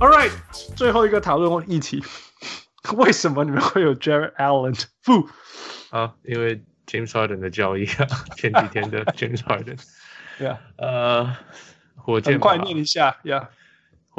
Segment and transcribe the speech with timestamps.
[0.00, 0.32] All right，
[0.74, 2.02] 最后一个讨论议题，
[2.94, 4.82] 为什么你们会有 Jarrett Allen？
[5.04, 5.28] 不，
[5.90, 8.06] 啊，因为 James Harden 的交易啊，
[8.36, 11.36] 前几天的 James Harden，Yeah，呃，
[11.96, 13.48] 火箭快念一下，Yeah，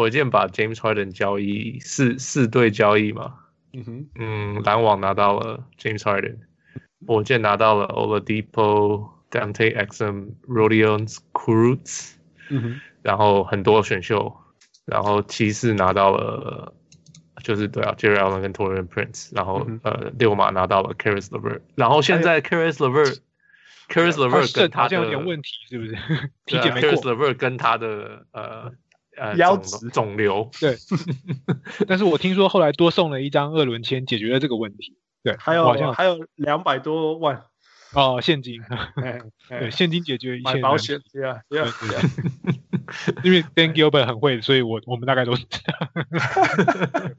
[0.01, 3.35] 火箭把 James Harden 交易四四对交易嘛，
[3.73, 6.37] 嗯哼，嗯，篮网拿到了 James Harden，
[7.05, 12.13] 火箭拿到了 Oladipo、Dante Exum、Rodion Kurucs，
[12.49, 14.35] 嗯哼，然后很多选秀。
[14.83, 16.73] 然后骑士拿到了，
[17.43, 25.95] 就是对啊，Jarrett Allen 跟 Torian Prince，然后、嗯、呃，六马拿到了 Caris LeVert，然后现在 Caris LeVert，Caris LeVert 跟他的有点问题是不是？
[26.45, 26.89] 体检没过。
[26.89, 28.73] Caris LeVert 跟他的呃
[29.17, 30.77] 呃腰子肿瘤，对。
[31.87, 34.97] 但是我听说后来多送了一张二轮签，解决了这个问题。
[35.23, 37.43] 对，还有好像还有两百多万
[37.93, 38.61] 哦，现金，
[39.49, 40.53] 对，现金解决一切。
[40.53, 41.67] 买保险，对啊，对啊。
[43.23, 45.79] 因为 Dan Gilbert 很会，所以我我们大概都是这样。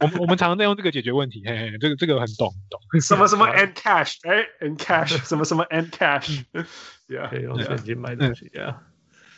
[0.01, 3.01] 我们我们常常在用这个解决问题，嘿嘿，这个这个很懂懂。
[3.01, 5.89] 什么什么 and cash，哎，and cash，什么什么 and
[7.31, 8.77] 可以用现金买东西，yeah。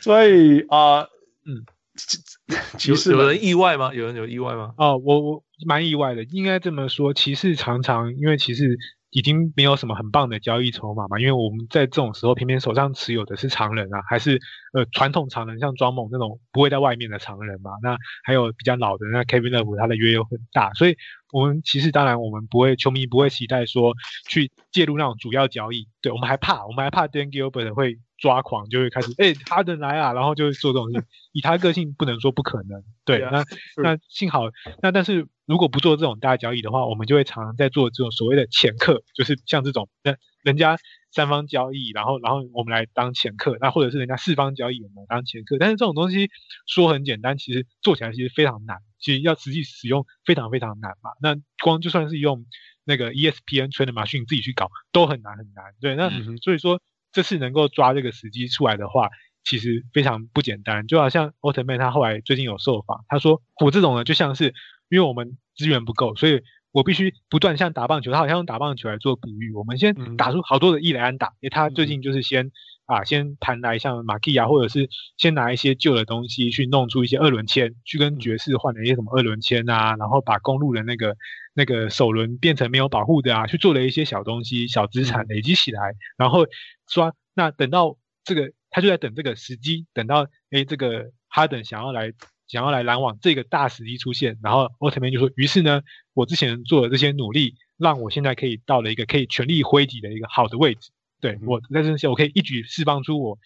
[0.01, 1.07] 所以啊，
[1.45, 1.63] 嗯，
[2.77, 3.93] 骑士有人意外吗？
[3.93, 4.73] 有人有意外吗？
[4.77, 8.77] 哦，我我蛮意外的，应该这么说，骑士常常因为骑士。
[9.11, 14.41] 已经没有什么很棒的交易筹码嘛，因为我们在这种时候偏偏手上持有的是常人啊，还是
[14.73, 17.71] 呃传统常人，像庄猛那种不会在外面的常人嘛。
[17.81, 20.97] 那还有比较老的那 Kevin Love，他的约又很大，所以
[21.31, 23.93] 我们其实当然我们不会，球迷不会期待说
[24.27, 33.43] 去介入那种主要交易，对，我们还怕，我们还怕 Dan Gilbert 会抓狂，就会开始 哎哈登来啊，然后就会做这种事， 以他个性不能说不可能，对，那
[33.83, 34.45] 那幸好
[34.81, 35.27] 那但是。
[35.47, 40.75] 如果不做这种大交易的话，我们就会常常在做这种所谓的掮客，就是像这种，那人家
[41.11, 45.59] 三方交易，然后然后我们来当掮客，那或者是人家四方交易，我们来当掮客。
[45.59, 46.31] 但是这种东西
[46.65, 51.11] 说很简单，其实做起来其实非常难，其实要实际使用非常非常难嘛。
[51.21, 52.47] 那光就算是用
[52.83, 55.65] 那个 ESPN Trade Machine 自己去搞，都很难很难。
[55.79, 56.09] 对，那
[56.41, 56.81] 所以说
[57.15, 59.09] 这次能够抓这个时机出来的话，
[59.43, 60.85] 其实非常不简单。
[60.85, 64.53] 就好像奥特曼他后来最近有受访，他说我这种呢就像是。
[64.87, 69.51] 因为我们资源不够，所以我必须不断像打棒球，他好像用打棒球来做比喻。
[69.51, 72.51] 我们先打出好多的一垒安打，因为他最近就是先
[72.85, 81.15] 啊，先盘来像马基亚，或者是先拿一些旧的东西去弄出一些二轮签，去跟爵士换了一些什么二轮签啊，然后把公路的那个
[81.53, 86.45] 那个首轮变成没有保护的啊，去做了一些小东西、小资产累积起来，然后
[86.87, 92.13] 说那等到这个他就在等这个时机，等到诶这个哈登想要来。
[92.47, 95.81] 想要来篮网这个大时机出现，然后奥特曼就说：“于是呢，
[96.13, 100.91] 我之前做的这些努力，让我现在可以到了一个可以全力挥击的一个好的位置。
[101.21, 103.37] 对，我在这些，我可以一举释放出我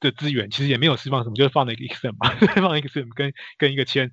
[0.00, 0.50] 的资源。
[0.50, 4.10] 其实也没有释放什么，就是放了一个 Exem 嘛， 放了一个 Exum 跟跟一个签，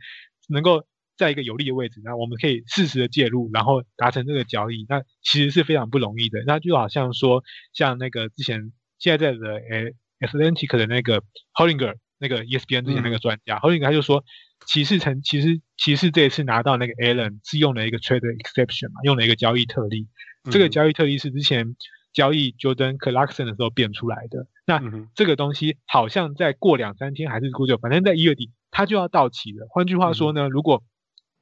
[0.49, 0.85] 能够
[1.17, 4.85] 在一个有利的位置，那我们可以适时的介入，然后达成这个交易。
[4.89, 6.43] 那其实是非常不容易的。
[6.45, 7.43] 那就好像说，
[7.73, 14.23] 像那个之前现在在的诶 Atlantic 的那个 Hollinger。”那个 ESPN 之前那个专家，，Hollinger 他就说，
[14.65, 20.07] 骑士曾其实骑士这一次拿到那个 Allen 是用了一个 trade exception 嘛，用了一个交易特例。
[20.45, 21.75] 嗯、这个交易特例是之前
[22.13, 24.47] 交易 Jordan Clarkson 的时候变出来的。
[24.65, 29.67] 那、嗯、这个东西好像再过两三天还是多久，反正在一月底它就要到期了。
[29.69, 30.83] 换句话说呢，嗯、如果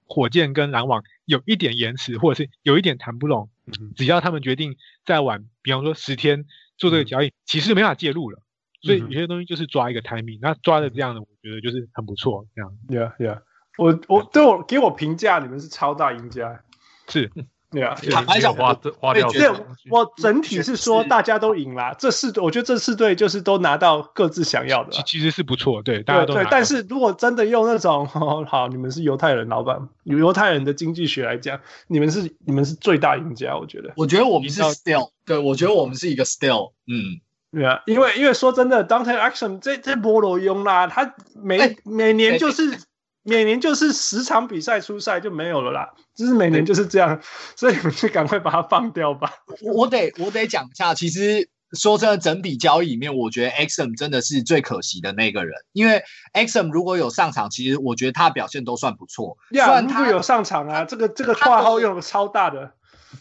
[0.05, 6.45] 火箭跟篮网有一点延迟，或者是有一点谈不拢，嗯、只要他们决定再晚，比方说十天
[6.77, 8.41] 做这个交易，骑、嗯、士没法介入了。
[8.81, 12.47] 所以有些东西就是抓一个 timing，、嗯、那抓的这样的，我觉得就是很不错。
[12.55, 13.41] 这样，Yeah Yeah，
[13.77, 16.63] 我我对我给我评价，你们是超大赢家，
[17.07, 17.31] 是
[17.71, 19.29] ，Yeah， 坦白讲，花花掉。
[19.29, 19.49] 对，
[19.89, 26.45] 我整体是说大家都赢啦，这四队，我觉得这四队就是都拿到各自想要的，其实是不错，对，大家都对。
[26.51, 33.91] 但是如果真的用那种， 哦、好，你们是犹太人老板， 犹太人的经济学来讲，你们是你们是最大赢家，我觉得。
[33.95, 37.19] 我觉得我们是 still，对，我觉得我们是一个 still，嗯。
[37.53, 42.77] 对啊，因为因为说真的，Dante Action 这这波罗用啦，他每、欸、每年就是、欸、
[43.23, 47.21] 每年就是十场比赛出赛就没有了啦，就是每年就是这样，欸、
[47.55, 49.31] 所以你们就赶快把它放掉吧。
[49.61, 56.03] 我得我得讲一下，其实说真的，整笔交易里面，我觉得 Exum 真的是最可惜的那个人，因为
[56.33, 59.37] Exum 如果有上场，其实我觉得他表现都算不错。
[59.51, 62.71] 呀，如果有上场啊，这个这个挂号用的超大的，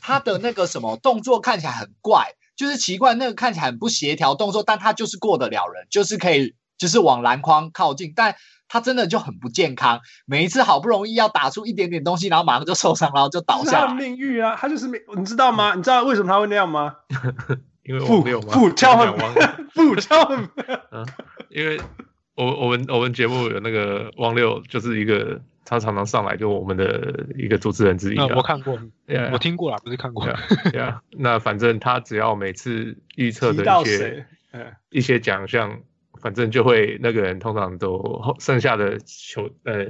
[0.01, 2.35] 他的那个什么动作看起来很怪。
[2.57, 8.13] 就是奇怪，那个看起来很不协调动作，但他就是过得了人，就是可以，就是往篮筐靠近。
[8.15, 8.37] 但
[8.71, 10.01] 他真的就很不健康。
[10.27, 13.87] 每一次好不容易要打出一点点东西，然后马上就受伤，然后就倒下。
[13.87, 15.75] 他的命运啊，他就是命，你知道吗？
[15.75, 16.95] 你知道为什么他会那样吗？
[17.83, 19.13] 因为我没有负挑很
[19.75, 20.49] 负挑很。
[20.93, 21.05] 嗯，
[21.49, 21.81] 因为
[22.37, 28.19] 我我们我们节目有那个汪六，就是一个他常常上来就我们的一个主持人之一。
[28.19, 28.79] 我看过
[29.09, 30.25] ，yeah, 我听过了，不是看过。
[30.71, 34.27] 对啊，那反正他只要每次预测的一些
[34.91, 35.81] 一些奖项。
[36.23, 39.87] 反正就会那个人通常都剩下的球呃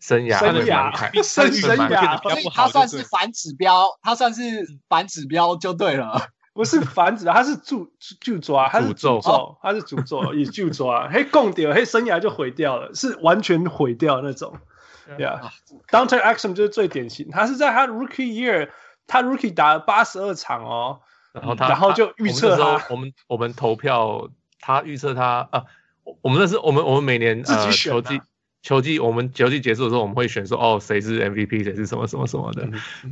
[0.00, 4.42] 生涯生涯生 生涯，所以他算是反指标，他算是
[4.88, 7.88] 反指标就对了，不是反指，他是诅
[8.22, 14.56] 诅抓，他是诅咒，他是诅咒， 以诅抓，嘿，共掉，嘿，生涯就毁掉了，是完全毁掉那种。
[15.18, 18.70] Yeah，Dante Exum 就是最典型，他是在他 Rookie Year，
[19.06, 21.00] 他 Rookie 打了八十二场哦，
[21.32, 24.28] 然后他然后就预测他，我们我们投票。
[24.60, 25.64] 他预测他啊，
[26.22, 28.20] 我们那是我们我们每年呃球季
[28.62, 32.66] 球季我们球季结束的时候，我们会选说哦谁是 MVP 谁是什么什么什么的，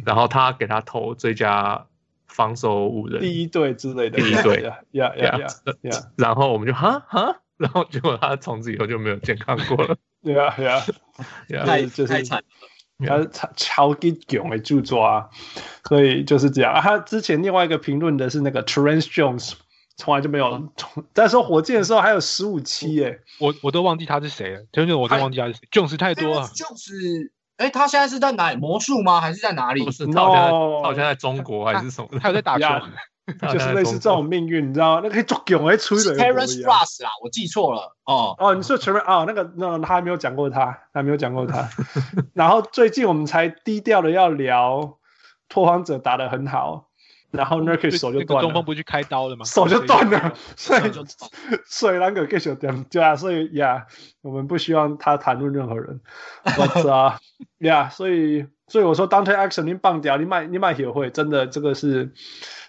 [0.05, 1.87] 然后他给他投最佳
[2.27, 5.47] 防守五人第一队之类的第一队呀呀呀
[5.83, 10.83] 呀，然后我们就哈哈，然后结果他从此以后就没有健康过了， 对啊对啊，
[11.67, 12.43] 太太惨
[12.99, 15.29] 了，他超超级囧的就抓，
[15.85, 16.81] 所以就是这样。
[16.81, 19.53] 他之前另外一个评论的是那个 Terrence Jones。
[19.97, 20.73] 从来就没有，
[21.15, 26.49] 再说火箭的时候还有十五期耶，我我都忘记他是谁了，真的我都忘记他是谁，Jones 太多了。
[26.55, 28.57] 就是，哎，他现在是在哪里？
[28.59, 29.21] 魔术吗？
[29.21, 29.85] 还是在哪里？
[29.85, 32.09] 不是，他好像他好像在中国还是什么？
[32.21, 32.67] 他有在打球，
[33.53, 35.01] 就是类似这种命运，你知道吗？
[35.05, 36.17] 那可以做囧哎，吹的。
[36.17, 37.97] Terrence Ross 啦，我记错了。
[38.05, 41.69] 哦哦，你说 Terrence 哦，那个那他还没有讲过他，还没有讲过他。
[42.35, 44.99] 然后最近我们才低调的要聊
[45.49, 46.89] 拓荒者打得很好。
[47.33, 49.45] 然后 Nurkic 手就断了，中锋不去开刀了吗？
[49.47, 50.83] 手就断了，所以
[51.67, 53.87] 所以那个 get 掉，对啊，所以呀，
[54.21, 56.01] 我们不希望他谈论任何人，
[56.45, 57.19] 我啊，
[57.61, 62.13] 呀，所以所以我说 Dante Exum 你棒掉，你卖你卖协会，真的这个是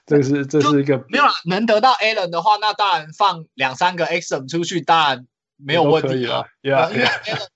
[0.05, 5.27] 这个是这是一个没有啦，能得到 Allen 的话，那当然放两三个 Exum 出去，当然
[5.57, 7.05] 没有问题了，因为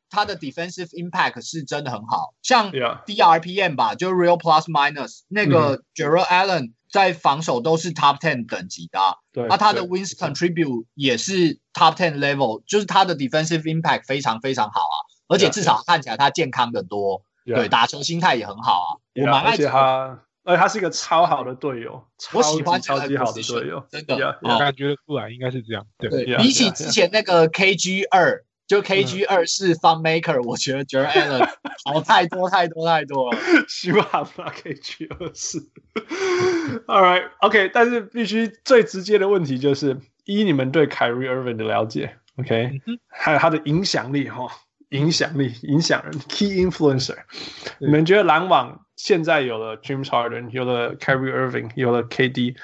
[0.10, 6.74] 他的 defensive impact 是真的很好，像 DRPM 吧，就 Real Plus Minus 那个 Jarrett Allen。
[6.92, 9.00] 在防守都是 top ten 等级的，
[9.34, 14.98] 对，那他的 wins contribute 也是 top ten level，就是他的 defensive impact 非常非常好啊，
[15.28, 22.04] 而且至少看起来他健康的多，对，打球心态也很好啊，我蛮爱他，而且他是一个超好的队友，
[22.34, 28.44] 我喜欢超级好的队友，真的，我感觉得出来应该是这样，对，比起之前那个 KG 二。
[28.68, 31.50] 就 KG 二是 Fun Maker，我觉得 Jarrett Allen
[31.86, 33.38] 好太多太多太多了。
[33.68, 35.60] 希望吧 KG 二是。
[36.86, 44.48] All right, OK，但是必须最直接的问题就是：一，你们对 Kyrie Irving 的了解，OK，还有他的影响力哈，
[44.90, 47.18] 影响力影响人 Key Influencer。
[47.80, 52.58] 你们觉得篮网现在有了 James Harden，有了 Kyrie Irving，有了 KD，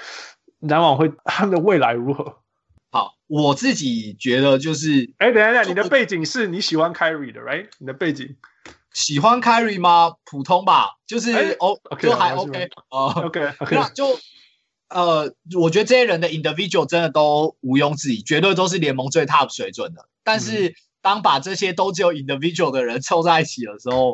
[0.59, 2.42] 篮网会他们的未来如何？
[3.35, 7.67] 好，我自己觉得就是，哎，等一下，你的背景是你喜欢 Kyrie 的，right？
[7.79, 8.35] 你的背景
[8.93, 10.13] 喜欢 Kyrie 吗？
[10.23, 14.05] 普通吧，就是哦，就还 OK，哦，OK，那就
[14.89, 20.07] 呃，我觉得这些人的 individual 真的都毋庸置疑，绝对都是联盟最 top 水准的。
[20.23, 24.13] 但是当把这些都只有 individual 的人凑在一起的时候，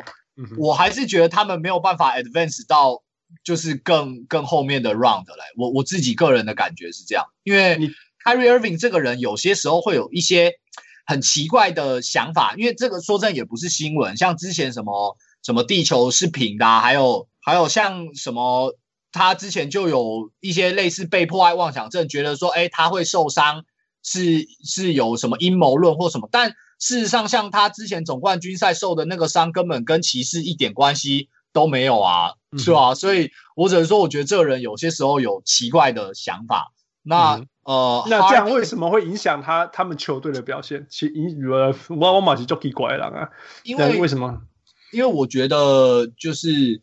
[0.56, 3.02] 我还是觉得他们没有办法 advance 到
[3.44, 5.44] 就是更更后面的 round 来。
[5.58, 7.90] 我我自己个人的感觉是这样，因为你。
[8.24, 10.52] Kyrie Irving 这个人有些时候会有一些
[11.06, 18.76] 很奇怪的想法，因为这个说真的也不是新闻，像之前什么什么地球是平的啊，还有还有像什么
[19.10, 23.64] 他之前就有一些类似被迫害妄想症，觉得说哎他会受伤
[24.04, 32.94] 是是有什么阴谋论或什么，但事实上像他之前总冠军赛受的那个伤根本跟骑士一点关系都没有啊，是吧？
[32.94, 36.70] 所以我只能说，我觉得这个人有些时候有奇怪的想法，
[37.02, 37.42] 那。
[37.70, 40.88] 呃，那这样为什么会影响他他们球队的表现？
[40.90, 43.30] 其因为我我马是就奇怪了啊，
[43.62, 44.42] 因为为什么？
[44.92, 46.82] 因为我觉得就是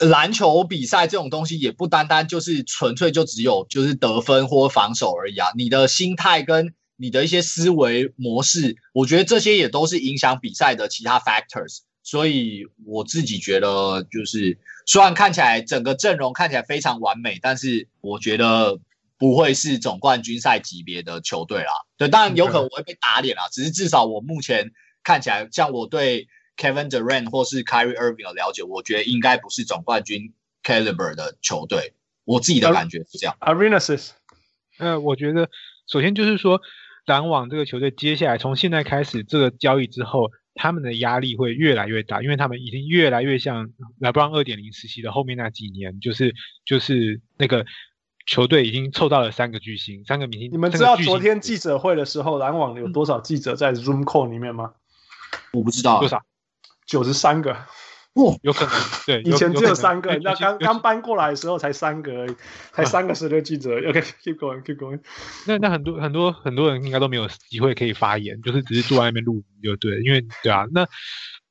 [0.00, 11.82] 篮球比赛这种东西也不单单就是纯粹就只有就是得分或防守而已啊，你的心态跟你的一些思维模式，我觉得这些也都是影响比赛的其他 factors。
[12.02, 18.80] 所以我自己觉得，就是虽然看起来整个阵容看起来非常完美，但是我觉得。
[19.20, 23.42] 不会是总冠军赛级别的球队啦，对，当然有可能我会被打脸啦。
[23.52, 24.72] 只是至少我目前
[25.04, 31.92] 看起来，像我对 Kevin Durant 或是 Kyrie Irving 的了解，我觉得应该不是总冠军 caliber 的球队。
[32.24, 33.36] 我自己的感觉是这样。
[33.40, 34.10] Arenas，
[34.78, 35.50] 呃，我觉得
[35.86, 36.62] 首先就是说，
[37.04, 40.30] 篮网这个球队接下来从现在开始这个交易之后。
[40.56, 46.34] 他们的压力会越来越大，因为他们已经越来越像 LeBron 二点零时期的后面那几年，就是
[46.66, 47.64] 就是那个
[48.30, 50.52] 球队已经凑到了三个巨星，三个明星。
[50.52, 54.70] 你们知道昨天记者会的时候，篮网有多少记者在 Zoom call 里面吗？
[55.52, 56.22] 我不知道多少，
[56.86, 57.56] 九十三个。
[58.14, 62.36] 哦，有可能，对，以前只有三个，那刚刚搬过来的时候才三个而已，
[62.72, 63.70] 才三个十六记者。
[63.88, 65.00] OK，keep going，keep going。
[65.46, 70.86] 那那很多很多很多人应该都没有机会可以发言，就是只是坐在那边录就对，因为对啊，那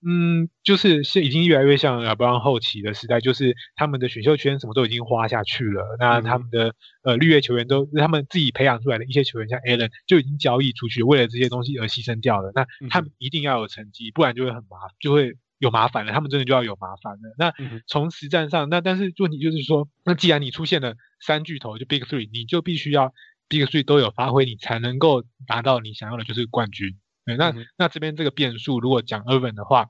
[0.05, 12.51] 嗯，就是现已经越来越像 LeBron 后期的时代，就是他们的选秀圈什么都已经花下去了，那他们的呃绿叶球员都他们自己培养出来的一些球员，像 Allen 就已经交易出去，为了这些东西而牺牲掉了。
[12.55, 15.33] 那他们一定要有成绩，不然就会很麻，就会。
[15.59, 17.35] 有麻烦了，他们真的就要有麻烦了。
[17.37, 17.53] 那
[17.85, 23.13] 从实战上，那但是问题就是说，那既然你出现了三巨头，就 Big Three，你就必须要
[23.49, 26.95] Big Three 都有发挥，你才能够拿到你想要的，就是冠军。
[27.37, 29.89] 对，那那这边这个变数，如果讲 Irving 的话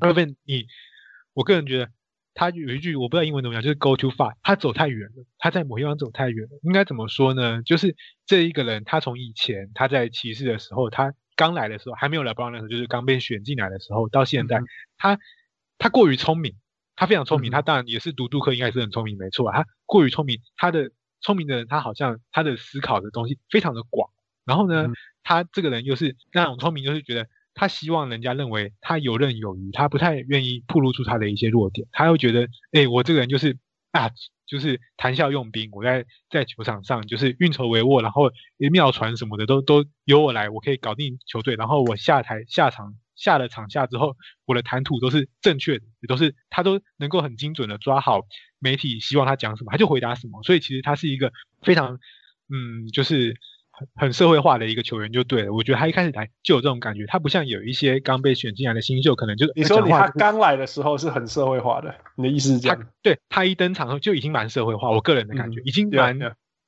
[0.00, 0.66] ，Irving 你，
[1.34, 1.90] 我个人觉得
[2.34, 6.58] 他有一句我不知道英文怎么讲，就是 Go too far，他走太远了，他在某地方走太远了。
[6.62, 7.62] 应该怎么说呢？
[7.62, 7.96] 就是
[8.26, 11.14] 这一个人，他从以前他在骑士的时候，他。
[11.38, 15.18] 刚来的时候还没有 LeBron 的时候，就是刚被选进来的时候，到现在，嗯、他
[15.78, 16.56] 他过于聪明，
[16.96, 24.10] 他非常聪明，嗯、他当然也是读杜克，应该是很聪明，没错，他过于聪明，他的聪明的人，他好像他的思考的东西非常的广，
[24.48, 33.56] 然后呢，嗯、他这个人又是那种聪明，就是觉得他希望人家认为他游刃有余，他不太愿意暴露出他的一些弱点，他又觉得，哎、欸，我这个人就是
[33.92, 34.10] 啊。
[34.48, 38.32] 就是谈笑用兵，我在在球场上就是运筹帷幄，然后
[38.72, 41.54] 妙传什么的都都由我来，我可以搞定球队。
[41.54, 48.22] 然后我下台下场下了场下之后，我的谈吐都是正确的，也都是他都能够很精准的抓好
[48.58, 50.42] 媒体希望他讲什么，他就回答什么。
[50.44, 51.98] 所以其实他是一个非常
[52.48, 53.36] 嗯，就是。
[53.94, 62.78] 很社会化的一个球员就对了，我觉得他一开始来就有这种感觉，他不像有一些刚被选进来的新秀，可能就你说你他刚来的时候是很社会化的，你的意思是这样？
[62.78, 66.18] 他对他一登场后就已经蛮社会化，我个人的感觉、嗯、已经蛮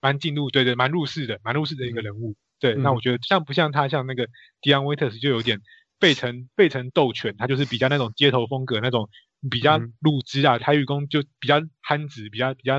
[0.00, 2.30] 蛮进入，对对，蛮入世的，蛮入世的一个人物。
[2.30, 4.26] 嗯、对，那我觉得像不像他像那个
[4.62, 5.60] Dion Waiters 就有点
[5.98, 9.08] 费城费城斗犬，他就是比较那种街头风格那种
[9.50, 12.78] 比较鲁直啊，台语攻就比较憨直，比较比较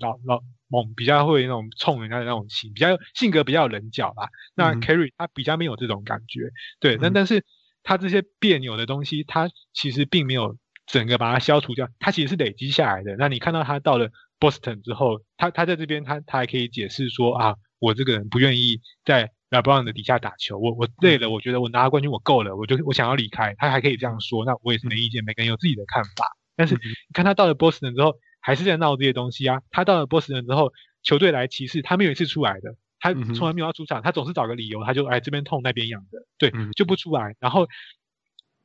[0.00, 0.42] 老老。
[0.72, 4.30] 猛比较会那种冲人家的那种型，比较性格比较棱角吧。
[4.54, 6.50] 那 Kerry 他比较没有这种感觉，
[6.80, 6.96] 对。
[6.96, 7.44] 那但是
[7.82, 13.16] 他这些别扭的东西，他其实并没有整个把它消除掉，他其实是累积下来的。
[13.18, 14.08] 那你看到他到了
[14.40, 24.46] Boston 之后，他他在这边他他还可以解释说啊，我这个人不愿意在 LeBron 的底下打球，我我累了，我觉得我拿了冠军我够了，我就我想要离开，他还可以这样说。
[24.46, 26.24] 那我也是没意见，每个人有自己的看法。
[26.56, 26.80] 但是你
[27.12, 28.14] 看他到了 Boston 之后。
[28.42, 29.62] 还是在闹这些东西啊！
[29.70, 30.72] 他到了波士顿之后，
[31.02, 37.36] 球队来骑士，他没有一次出来的，他从来没有要出场，他总是找个理由，他就哎这边痛那边痒的，对，嗯、就不出来。
[37.38, 37.68] 然后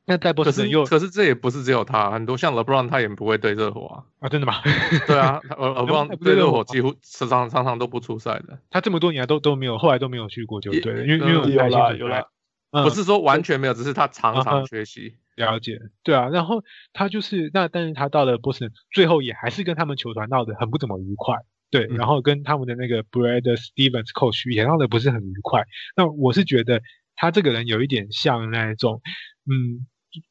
[0.04, 4.60] 那在波士顿又可是这也不是只有他，很多像 LeBron 他也不会对热火啊啊，真的吗？
[5.06, 12.26] 对啊， LeBron 对热火几乎时常常常都不出赛的，他这么多年来都都没有，后来都没有去过就对了，因为因为有啦有啦，
[12.70, 15.16] 不是说完全没有，只是他常常缺席。
[15.38, 21.36] 了解，对啊，然后他就是那，但是他到了波士顿，最后也还是跟他们球团闹得很不怎么愉快，
[21.70, 25.62] 对，嗯、然后跟他们的那个 Brad Stevens coach 也闹得不是很愉快。
[25.96, 26.82] 那我是觉得
[27.14, 29.00] 他这个人有一点像那种，
[29.48, 29.86] 嗯，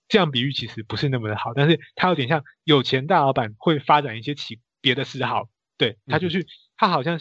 [0.10, 5.48] 这样比喻其实不是那么的好，但是他有点像有钱大老板会发展一些其别的嗜好，
[5.78, 6.46] 对，他就去，嗯、
[6.76, 7.18] 他好像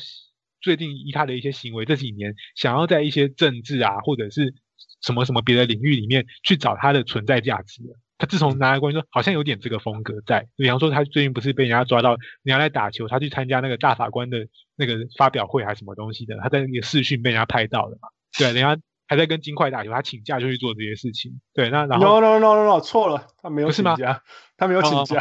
[0.60, 4.54] 最近以他的一些行为这几年，想要在一些政治啊，或者是。
[5.02, 7.98] 什么什么别的领域里面去找他的存在价值了。
[8.18, 10.48] 他自从拿了冠军，好像有点这个风格在。
[10.56, 18.08] 比方说，他最近不是被人家抓到，人家在打球，他去参加那个大法官的那个发表会还是什么东西的，他在那个视讯被人家拍到了嘛？
[18.38, 21.40] 对，人家还在跟金块打球，他请假就去做这些事情。
[21.54, 24.22] 对，那然后 no no no no no 错了，他没有请假，
[24.56, 25.20] 他没有请假，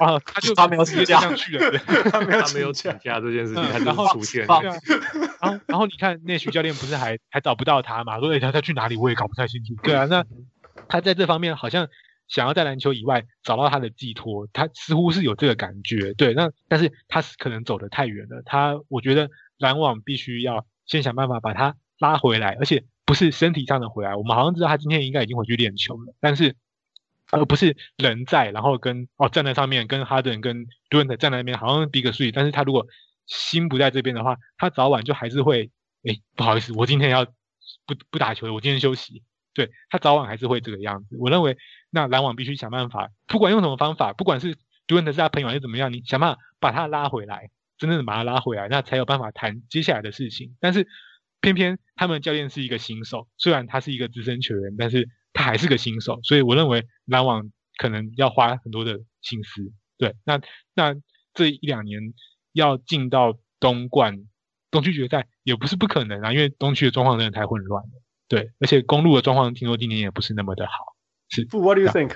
[0.00, 1.78] 啊， 他就他没有请假去了，
[2.10, 4.46] 他没有他没有请假这件事情，他就出现。
[4.46, 4.58] 然
[5.52, 8.18] 后然后你看那徐教练不是还还找不到他嘛？
[8.20, 9.74] 说他他去哪里我也搞不太清楚。
[9.82, 10.24] 对啊，那
[10.88, 11.88] 他在这方面好像。
[12.26, 16.32] 想要在篮球以外找到他的寄托，他似乎是有这个感觉，对。
[16.32, 24.14] 那但是他是可能走得太远了，他我觉得篮网必须要先想办法把他拉回来，而且不是身体上的回来。
[24.14, 26.56] 我们好像知道他今天应该已经回去练球了，但是
[27.30, 32.24] 而不是人在，然后跟哦站在上面跟哈登跟杜兰特站在那边，好像比个数。
[32.32, 32.86] 但是他如果
[33.26, 35.70] 心不在这边的话，他早晚就还是会
[36.04, 37.24] 哎不好意思，我今天要
[37.86, 39.22] 不不打球了，我今天休息。
[39.54, 41.16] 对，他早晚还是会这个样子。
[41.18, 41.56] 我认为，
[41.90, 44.56] 那篮网必须想办法，不管用什么方法，不管是
[44.86, 50.56] 杜兰特是他朋友还是怎么样，你想办法把他拉回来，真正的把他拉回来，那才有办法谈接下来的事情。
[50.58, 50.88] 但是
[51.44, 59.70] 偏偏他们教练是一个新手，虽然他是一个资深球员，但是他还是个新手，所以我认为篮网可能要花很多的心思。
[59.98, 60.40] 对，那
[60.74, 60.94] 那
[61.34, 62.00] 这一两年
[62.52, 64.26] 要进到东冠、
[64.70, 67.90] 东区决赛也不是不可能啊，因为东区的状况真的太混乱了。
[68.26, 70.72] 对，而且公路的状况听说今年也不是那么的好。
[71.28, 72.12] 是不，What do you think？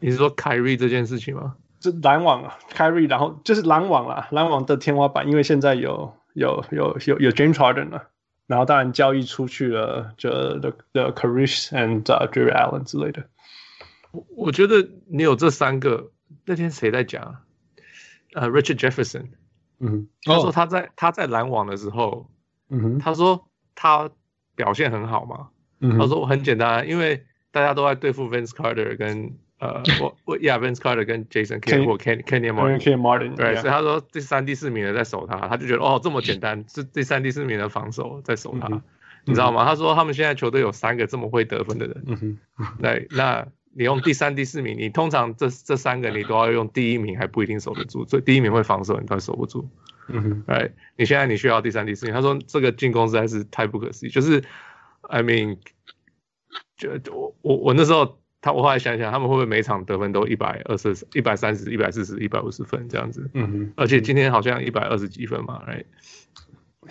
[0.00, 1.56] 你是说凯瑞这件事情吗？
[1.80, 8.10] 这篮网啊，凯瑞，然后就是篮网啦，篮网的天花板，因为现在有有有有有 James Harden 了，
[8.48, 13.28] 然后当然交易出去了，就 the the Caris and、uh, Jarrett Allen 之类的。
[14.10, 16.10] 我我觉得你有这三个，
[16.44, 17.44] 那天谁在讲？
[18.32, 19.28] 呃、uh,，Richard Jefferson，
[19.78, 22.28] 嗯，他说他在、哦、他在篮网的时候，
[22.68, 24.10] 嗯哼，他说他
[24.56, 29.38] 表现很好嘛，嗯，他说很简单，因为大家都在对付 Vince Carter 跟。
[29.58, 38.68] 呃， 我我 Yeah，Vince Carter 跟 Jason Kidd 或 Kenny Kenny Martin，对，所以他说第三、第四名的在守他，他就觉得哦这么简单，是第三、第四名的防守在守他，
[39.24, 39.64] 你知道吗？
[39.64, 49.68] 他说他们现在球队有三个这么会得分的人，嗯哼，对，那你用第三、第四名，你通常这这三个你都要用第一名还不一定守得住，所以第一名会防守，你都守不住，
[50.46, 54.44] 哎，你现在你需要第三、第四名，他说这个进攻实在是太不可思议，就是
[55.02, 55.58] I mean，
[56.76, 58.20] 就我我我那时候。
[58.40, 63.28] 他我后来想想，他们会不会每场得分都一百二十、一百三十、一百四十、一百五十分这样子？
[63.34, 63.72] 嗯哼。
[63.76, 65.84] 而且今天好像一百二十几分嘛，哎，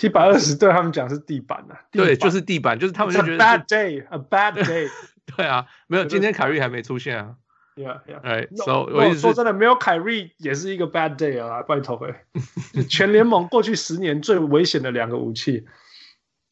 [0.02, 1.80] 一百二十对他们讲是地板啊。
[1.92, 3.38] 对，就是地板，就是他们就觉得。
[3.38, 4.90] Bad day, a bad day。
[5.36, 7.36] 对啊，没有，今天凯瑞还没出现啊。
[7.76, 8.20] Yeah, yeah。
[8.24, 12.26] 哎，so 我意思说真的，没有凯瑞也是一个 bad day 啊，拜托哎，
[12.90, 15.66] 全联盟过去十年最危险的两个武器。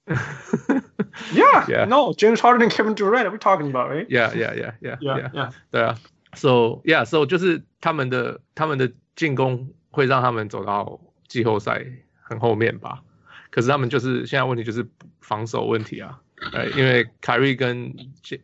[1.33, 4.07] yeah, yeah, no, James Harden and Kevin Durant, we talking about, right?
[4.09, 5.51] Yeah, yeah, yeah, yeah, yeah, yeah.
[5.71, 5.97] 对啊，
[6.35, 11.85] so yeah, so 就是他们的他们的进攻会让他们走到季后赛
[12.23, 13.03] 很后面吧？
[13.51, 14.89] 可是他们就是现在问题就是
[15.21, 16.21] 防守问题啊，
[16.53, 17.93] 哎，因为凯瑞跟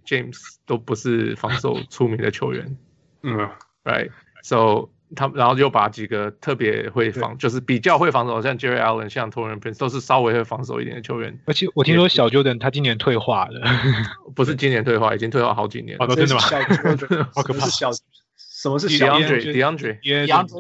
[0.04, 2.76] James 都不是防守出名的球员，
[3.22, 3.50] 嗯，
[3.84, 4.10] right,
[4.42, 11.37] so 他们然后就把几个特别会防，就是比较会防守，像 Jarrett Allen、像 t o r r e n Prince 都是稍微会防守一点的球员。
[11.45, 13.61] 而且我听说小 Jordan 他今年退化了，
[14.35, 16.05] 不是今年退化，已经退化好几年了。
[16.05, 16.41] 哦，真的吗？
[17.35, 17.65] 好可怕！
[17.67, 17.91] 小
[18.37, 20.00] 什么是 DeAndre DeAndre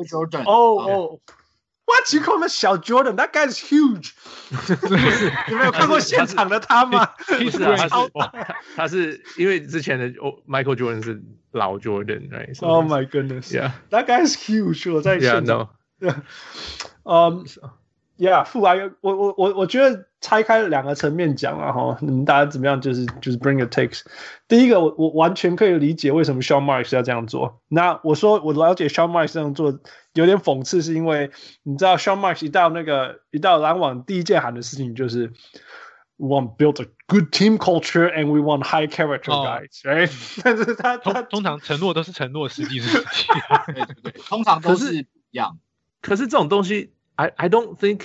[0.07, 0.43] Jordan？
[0.43, 1.19] 哦哦
[1.91, 4.11] ，What you call him 小 Jordan？That guy is huge。
[5.49, 7.05] 你没有看过现场的他吗？
[7.27, 8.11] 不是啊，他是
[8.75, 10.09] 他是因为之前的
[10.47, 11.21] Michael Jordan 是。
[11.53, 14.89] 老 Jordan，right？Oh my goodness！Yeah，that guy is huge。
[14.89, 15.67] 我在现场。
[15.99, 16.15] Yeah，no。
[17.03, 17.45] 嗯
[18.21, 22.79] ，Yeah，富来，我我我我觉得拆开两个层面讲啊，哈，你们大家怎么样？
[22.79, 24.03] 就是就是 bring your takes。
[24.47, 27.59] 第一个，我我完全可以理解为什么 Sean Marks 要这样做。
[27.67, 29.79] 那我说我了解 Sean Marks 这样做
[30.13, 31.31] 有点讽刺，是因为
[31.63, 35.33] 你知道 Sean Marks 一到那个一到篮网第一件喊的事情就是。
[36.17, 40.11] We want build a good team culture and we want high character guys, right？
[40.43, 43.73] 但是他他通常承诺都是承诺，实际是实 际。
[43.73, 45.57] 对对对，通常都是一样。
[45.99, 48.01] 可是这种东西，I I don't think，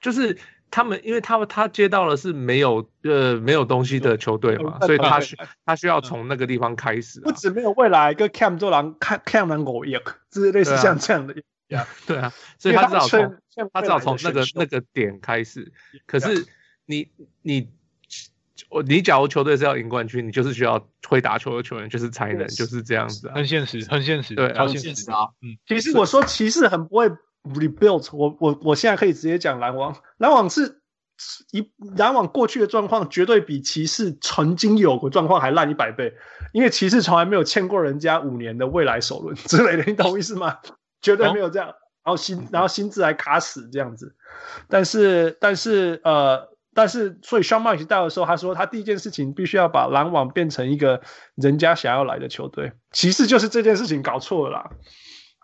[0.00, 0.38] 就是
[0.70, 7.20] 他们，因为他们他接到的是没有呃没有东西的球队嘛，所以他需他需要从那个地方开始。
[7.20, 11.34] 不止没有未来，跟 Cam 做狼看 Cam 狼狗一样，就是类似像这样的。
[12.06, 13.36] 对啊，所以他只好从
[13.72, 15.72] 他只好从那个那个点开始。
[16.06, 16.46] 可是。
[16.84, 17.08] 你
[17.42, 17.68] 你
[18.68, 25.28] 我你假如球队是要赢冠军，你就是需要会打球的球员，就是才能，就是这样子啊，很现实，很现实，对，超现实啊。
[25.40, 27.08] 嗯，其实我说骑士很不会
[27.44, 30.80] rebuild，我我我现在可以直接讲篮网，篮网是
[31.52, 36.14] 一篮网过去的状况绝对比骑士曾经有过状况还烂一百倍，
[36.52, 40.58] 因为骑士从来没有欠过人家五年的未来首轮 之类的，你懂我意思吗？
[41.00, 41.68] 绝对没有这样，
[42.04, 44.14] 然后薪然后薪资还卡死这样子，
[44.68, 46.52] 但是但是呃。
[46.74, 51.02] 但是，所以 Sean Marks 到的时候，他说他第一件事情必须要把篮网变成一个
[51.34, 52.72] 人家想要来的球队。
[52.92, 54.70] 其实就是这件事情搞错了啦。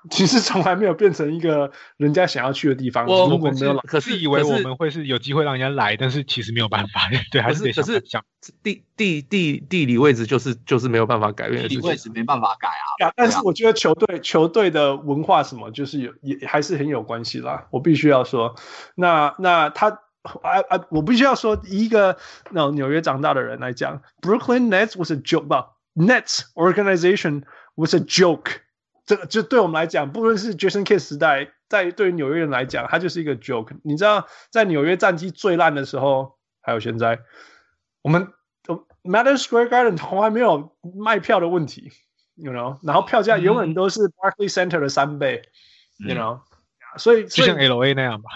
[0.11, 3.07] 其实从来没有变成一个人家想要去的地方。
[3.07, 7.09] 我们没有，可是以为我们会是有机会让人家来，但是其实没有办法。
[7.31, 7.85] 对，还是得想。
[7.85, 8.25] 可是想
[8.63, 11.63] 地地地地理位置就是就是没有办法改变。
[11.69, 13.13] 地理位置没办法改啊。
[13.17, 17.67] 但是我觉得球队球队的文化什么，就是有也还是很有关系啦。
[17.71, 18.55] 我必须要说，
[18.95, 20.01] 那那他。
[20.43, 20.85] 啊啊！
[20.91, 22.19] 我必须要说，一个
[22.51, 25.55] 那纽约长大的人来讲，Brooklyn Nets was a joke，不
[26.03, 27.45] ，Nets organization
[27.77, 28.57] was a joke。
[29.09, 33.71] 这个就对我们来讲，不论是 Jason Kidd 时代，在对于纽约人来讲，它就是一个 joke。
[33.83, 37.21] 你知道，在纽约战绩最烂的时候，还有现在，
[38.03, 38.29] 我们
[39.03, 41.91] Madison Square Garden 从来没有卖票的问题
[42.35, 45.49] ，you know，然后票价永远都是 Barclays Center 的三倍
[45.97, 46.41] ，you know，
[46.99, 48.29] 所以就像 LA 那样吧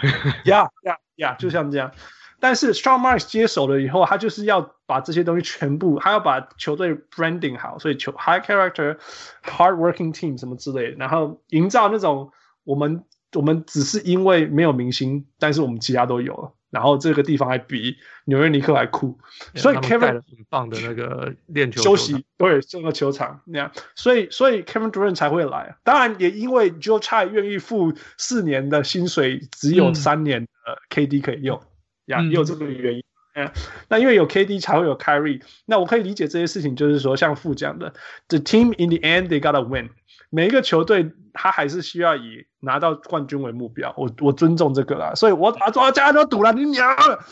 [0.47, 1.93] ，，Yeah，Yeah，Yeah，，就像这样，
[2.43, 8.99] 但是 Sean Marks 接手了以后，他就是要把这些东西全部，他要把球队 branding 好，所以球 high character
[9.45, 12.33] hard working team 什么之类的，然后营造那种
[12.65, 16.53] 我们我们只是因为没有明星，但是我们其他都有了。
[16.71, 19.19] 然后这个地方还比纽约尼克还酷，
[19.55, 25.77] 所以 Kevin 很棒的那个练球休息，对，这个球场那样，所以所以 Kevin Durant 才会来。
[25.85, 31.63] 当然也因为 Joe Tsai 愿意付四年的薪水，只有三年的 KD 可以用，
[32.07, 33.05] 呀、嗯，也有这个原因。
[33.35, 33.51] 嗯，
[33.89, 37.95] 那因为有 KD 才会有 Kyrie，那我可以理解这些事情，就是说像副讲的
[38.29, 39.91] ，The team in the end they gotta win。
[40.29, 43.95] 每一个球队，他还是需要以拿到冠军为目标。
[43.97, 47.25] 我我尊重这个啦，所以我把所有家都赌了，你娘了，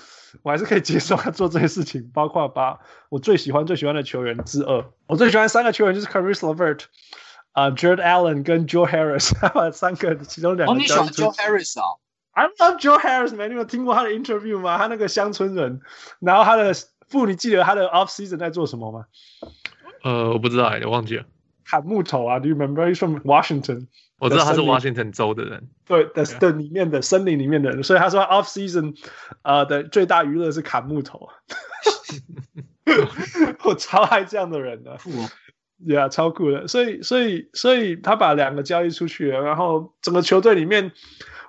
[0.43, 2.79] 我还是可以接受他做这些事情，包括把
[3.11, 4.85] 我最喜欢最喜欢的球员之二。
[5.07, 6.85] 我最喜欢三个球员就是 Caris LeVert
[7.53, 10.73] 啊、uh, Jarrett Allen 跟 Joe Harris，他 把三个其中两个。
[10.73, 11.97] 哦，你喜欢 Joe Harris 啊
[12.41, 14.79] ？I love Joe Harris，man，你有听过他的 interview 吗？
[14.79, 15.81] 他那个乡村人，
[16.21, 16.73] 然后他的
[17.09, 19.05] 父，你记得他的 off season 在做什么吗？
[20.03, 21.25] 呃，我不知道，我忘记了。
[21.67, 23.89] 砍木头啊！Do you remember he's from Washington？
[24.19, 28.97] 我知道他是 Washington 州的人，对的的里面的森林里面的人，所以他说 off season
[29.43, 31.29] 呃的最大娱乐是砍木头。
[33.65, 34.99] 我超爱这样的人的
[35.87, 36.67] ，Yeah，超酷的。
[36.67, 40.93] 所以所以所以他把两个交易出去了，然后整个球队里面，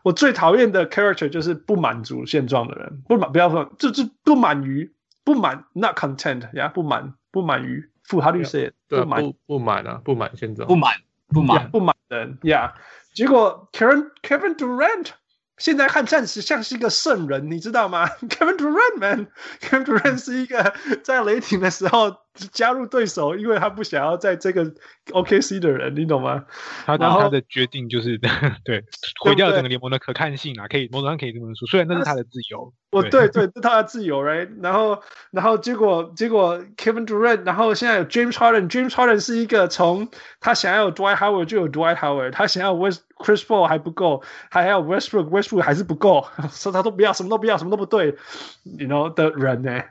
[0.04, 4.92] 我最讨厌的 character 就是不满足现状的人，不满不要说，就是不满于
[5.24, 7.88] 不满，not content 呀，不满不满于。
[8.10, 10.92] 不，他律师不满不满啊，不满现状，不满
[11.30, 12.74] 不满不满人呀。
[13.14, 15.12] 结果 Kevin Kevin Durant
[15.58, 18.08] 现在看暂时像是一个圣人，你知道吗？
[18.28, 22.18] Kevin Durant man，Kevin Durant 是一个在雷霆的时候
[22.52, 24.74] 加入对手，因为他不想要在这个
[25.12, 26.46] OKC 的人，你懂吗？
[26.86, 28.18] 他他的决定就是
[28.64, 28.84] 对
[29.24, 32.74] 毁掉整个联盟的可看性啊，可以某种上可以这么说，虽然那是他的自由。
[32.92, 34.50] 哦，对对，是他的自由，right？
[34.62, 40.10] 然后，然后结果结果 Kevin Durant，然后现在有 James Harden，James Harden 是一个从
[40.42, 48.18] 他想要有 Dwight Howard 就有 Dwight Howard，他想要 West Chris Paul 还不够，还要 Westbrook，Westbrook 还是不够，说 他都不要，什么都不要，什么都不对
[48.64, 49.82] ，you know 的人呢？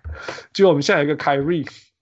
[0.52, 1.16] 就我们现在有一个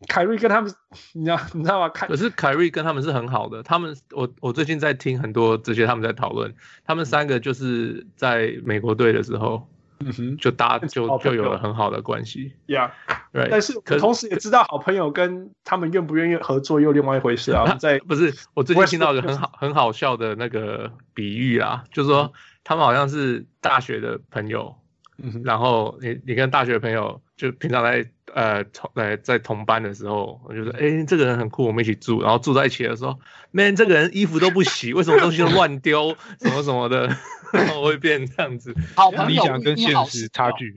[0.07, 0.73] Kyrie，Kyrie 跟他们，
[1.15, 1.89] 你知道你知道吗？
[1.89, 9.67] 凯可是 Kyrie 跟他们是很好的，他们我我最近在听很多这些他们在讨论，他们三个就是在美国队的时候。
[10.01, 13.49] 嗯哼，就搭就就有了很好的关系，Yeah，right。
[13.51, 17.75] 但是可同时也知道好朋友跟他们愿不愿意合作又另外一回事啊。
[17.83, 22.33] 在不是我最近听到一个很好很好笑的那个比喻啊，就是说
[22.63, 24.77] 他们好像是大学的朋友，
[25.21, 33.18] 嗯，然后你你跟大学的朋友就平常在呃同来在同班的时候，我就说哎这个人很酷，我们一起住，然后住在一起的时候
[33.53, 37.09] ，Man 这个人衣服都不洗，为什么东西都乱丢， 什么什么的。
[37.51, 40.74] 然后会变这样子，好朋友理想跟现实差距，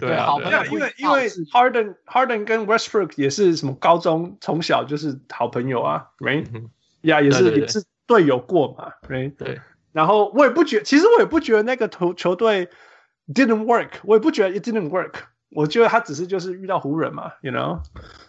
[0.00, 6.46] 对啊，对啊，因为因为 Harden Harden 跟 Westbrook 也是什么高中从小就是好朋友啊，right？
[7.02, 9.36] 呀，也是也是队友过嘛，right？
[9.36, 9.60] 对。
[9.92, 12.70] 然后我也不觉，其实我也不觉得那个球球队
[13.28, 15.12] didn't work，我也不觉得 it didn't work，
[15.54, 17.80] 我觉得他只是就是遇到湖人嘛，you know？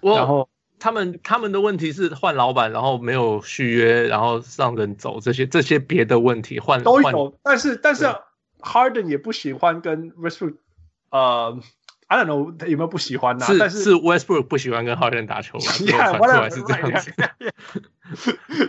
[0.01, 0.47] 然后。
[0.77, 8.13] 他们他们的问题是换老板，然后没有续约，然后让人走，这些这些别的问题换都有，但是但是
[8.59, 10.57] Harden 也不喜欢跟 Westbrook，
[11.11, 11.57] 呃
[12.07, 13.45] ，I don't know 他有没有不喜欢呢？
[13.45, 17.13] 是但是是 Westbrook 不喜欢跟 Harden 打球嘛？Yeah，出来是这样子。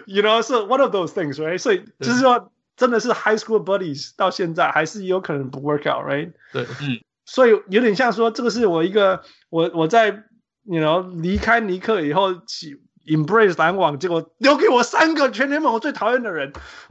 [0.06, 1.58] You know，是 one of those things，right？
[1.58, 6.32] 所以就是说，真的是 high school buddies 到现在还是有可能不 work out，right？
[6.52, 10.24] 对，嗯，所以有点像说，这个是我一个我我在。
[10.68, 16.52] 你 you know 离开尼克以后，起 embrace 篮网，结果留给我三个全联盟我最讨厌的人。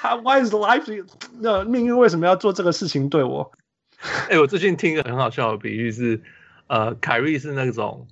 [0.00, 1.04] 他 why is life
[1.40, 3.50] 那命运为什么要做这个事情对我？
[4.30, 6.22] 哎、欸，我最近听一个很好笑的比喻是，
[6.68, 8.06] 呃，凯瑞是那种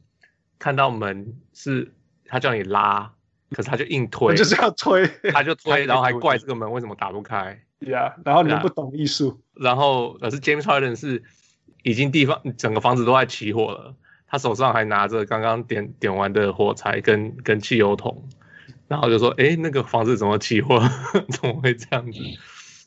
[0.59, 1.93] 看到门是
[2.25, 3.12] 他叫你拉，
[3.53, 7.62] 可是他就硬推， 就是要推，他就推，然后还怪这个门为什么打不开。
[7.85, 9.40] 对啊，然后你们不懂艺术。
[9.55, 11.23] 然后可是 James Harden 是
[11.83, 13.95] 已经地方整个房子都在起火了。
[14.27, 18.27] 他手上还拿着刚刚点点完的火柴跟跟汽油桶，
[18.88, 20.81] 然后就说：“哎，那个房子怎么起火？
[21.29, 22.18] 怎么会这样子？”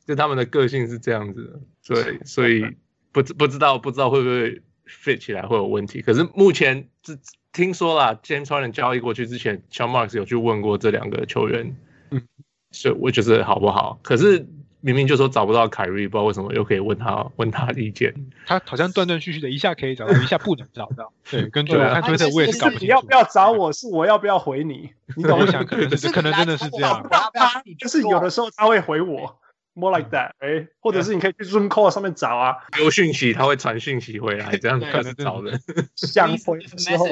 [0.07, 2.65] 就他们的个性是这样子的，所以所以
[3.11, 6.01] 不不知道不知道会不会 fit 起来会有问题。
[6.01, 7.15] 可是目前这
[7.53, 11.75] 听说啦，James Harden 交易过去之前，Sean Marks 有去问过这两个球员，
[12.09, 12.23] 嗯，
[12.71, 13.99] 所以我觉得好不好？
[14.01, 14.47] 可是。
[14.85, 18.13] 明明就说找不到凯瑞，不知道为什么又可以问他问他意见。
[18.45, 21.11] 他好像断断续续的，一下可以找到，一下不能找到。
[21.31, 22.85] 对，跟最后看推特我也是搞不清楚。
[22.85, 23.73] 你要不要找我？
[23.73, 24.91] 是我要不要回你？
[25.17, 25.65] 你懂我想？
[25.65, 27.03] 可能是可能真的是这样。
[27.09, 29.39] 他就是有的时候他会回我
[29.73, 35.59] ，more like that，哎、欸，或者是你可以去 Zoom call 上面找啊，有讯息他会传讯息回来，这样 可能找人。
[35.95, 37.07] 想回的时候，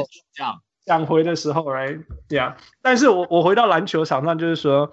[0.85, 2.55] 想回的时候，right，这样。
[2.83, 4.91] 但是我我回到篮球场上，就是说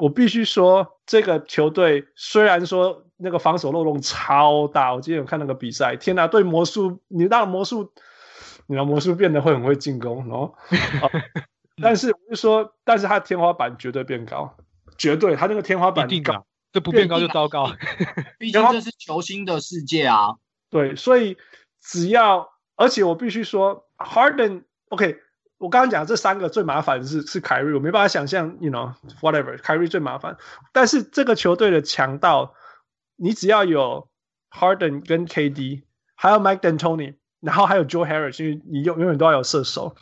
[0.00, 7.92] 我必须说，这个球队虽然说那个防守漏洞超大，我今天有看那个比赛，天哪，对魔术，你让魔术，
[8.66, 10.54] 你让魔术变得会很会进攻，然后，
[11.82, 14.56] 但是我就说，但是他天花板绝对变高。
[14.98, 17.72] 绝对，他那个天花板高，这不变高就糟糕。
[18.38, 20.36] 毕竟这是球星的世界啊。
[20.68, 21.36] 对，所以
[21.80, 25.18] 只要，而且我必须说，Harden，OK，
[25.60, 30.38] 我刚刚讲这三个最麻烦的是是凯瑞，我没办法想象，you know，whatever，凯瑞最麻烦。
[30.72, 32.54] 但是这个球队的强到，
[33.16, 34.08] 你只要有
[34.50, 35.82] Harden 跟 KD，
[36.14, 39.94] 还有 Mike D'Antoni，然后还有 Joe Harris，因为你永永远都要有射手，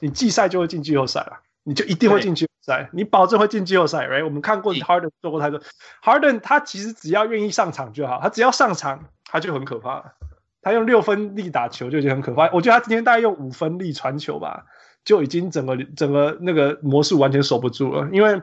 [0.00, 1.42] 你季赛就会进季后赛了。
[1.66, 4.24] 你就一定会进季后赛，你保证会进季后赛，right？
[4.24, 5.60] 我们看过 Harden 做过太多
[6.02, 10.14] ，Harden 他其实只要愿意上场就好，他只要上场他就很可怕了。
[10.62, 14.64] 他用六分力打球就已经很可怕，我觉得他今天大概用五分力传球吧，
[15.04, 18.08] 就已经整个整个那个魔术完全守不住了。
[18.12, 18.42] 因为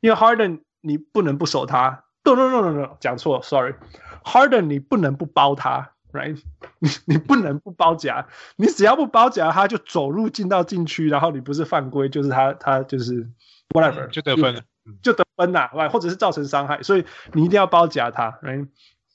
[0.00, 5.90] 因为 Harden 你不能不守他，no no no no no，讲错，sorry，Harden 你不能不包他。
[6.12, 6.38] Right，
[6.78, 8.26] 你你不能不包夹，
[8.56, 13.26] 你只要不包夹，他就走路进到禁区，然后你不是犯规，就是他他就是
[13.70, 14.54] whatever 就得分。
[14.54, 14.60] 了，
[15.00, 18.68] 就得分呐，right，或者是造成伤害，所以你一定要包夹他，right，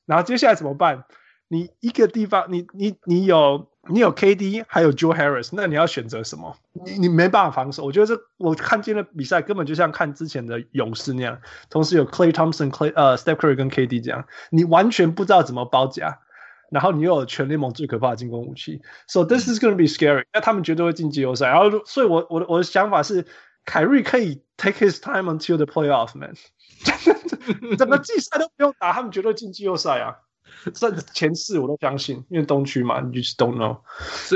[0.08, 1.04] 然后接下来怎么办？
[1.48, 6.56] 你一个地方，你你你有你有 KD，还有 Joe Harris，那你要选择什么？
[6.86, 7.84] 你你没办法防守。
[7.84, 16.20] 我觉得这我看今天的比赛根本就像看之前的勇士那样，同时有 Clay Thompson、Clay 呃 Steph Curry 跟 KD 这样，你完全不知道怎么包夹。
[16.70, 20.26] 然后你又有全联盟最可怕的进攻武器，so this is going to be scary。
[20.34, 21.48] 那他们绝对会进季后赛。
[21.48, 23.26] 然后，所以我我的我的想法是，
[23.64, 26.34] 凯瑞可以 take his time until the playoff，man。
[27.78, 30.18] 怎么季赛都不用打，他们绝对进季后赛啊。
[30.74, 33.78] 这前四我都相信，因为东区嘛，你 just don't know。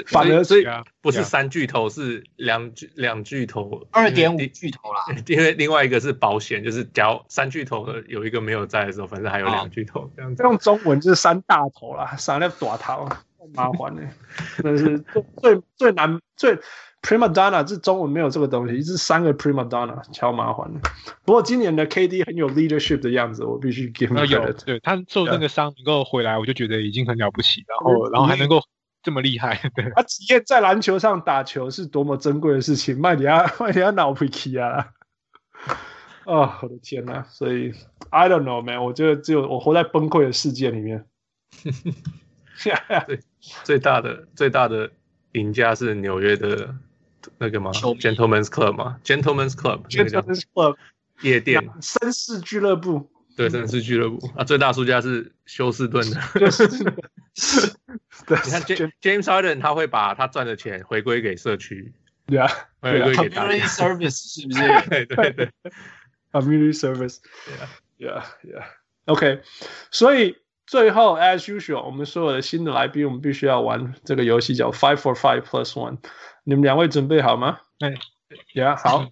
[0.08, 0.66] 反而所以
[1.02, 5.06] 不是三巨头，是两巨两巨头，二点五巨头啦。
[5.28, 10.44] 因为另外一个是保险，就是假如三巨头的有一个没有在的时候，反正还有两巨头这样子。
[10.44, 13.10] 用中文就是三大头啦，三粒大头，
[13.54, 14.02] 麻烦呢，
[14.58, 15.00] 真的是
[15.42, 16.58] 最最难最。
[17.02, 20.80] Prima Donna 这中文没有这个东西，是三个 Prima Donna，超麻烦的。
[21.26, 24.64] 不过今年的 KD 很有 leadership 的样子，我必须 give him credit。
[24.66, 27.66] 对，他受那个伤能够回来，我就觉得已经很了不起。
[27.68, 28.62] 然后，然后还能够
[29.02, 29.92] 这么厉害， 对。
[29.96, 34.90] 他体验在篮球上打球是多么珍贵的事情，麦迪亚麦迪亚脑皮皮啊！
[36.26, 37.74] 哦，我的天呐，所以
[38.12, 41.04] I don't know man，我觉得只有我活在崩溃的世界里面。
[42.56, 43.20] 最
[43.64, 44.92] 最大的最大的
[45.32, 46.76] 赢家是纽约的。
[47.38, 50.76] 那个吗？Gentlemen's Club 吗？Gentlemen's Club，Gentlemen's Club，
[51.22, 53.10] 夜店，绅士俱乐部。
[53.38, 56.20] 对，绅士俱乐部啊，最大输家是休斯顿的。
[58.28, 58.62] 对，你看
[59.02, 61.94] James Harden 他会把他赚的钱回归给社区。
[62.28, 64.90] 对啊，回归给 Community Service 是不是？
[64.90, 65.50] 对对对
[66.34, 67.20] ，Community Service。
[67.98, 69.42] Yeah，Yeah，Yeah，OK。
[69.92, 76.00] 所以最后，As usual，我们所有的新的来宾，我们必须要玩这个游戏，叫 Five for Five Plus One。
[76.44, 77.60] 你们两位准备好吗？
[77.80, 77.94] 哎
[78.56, 79.06] 呀， 好，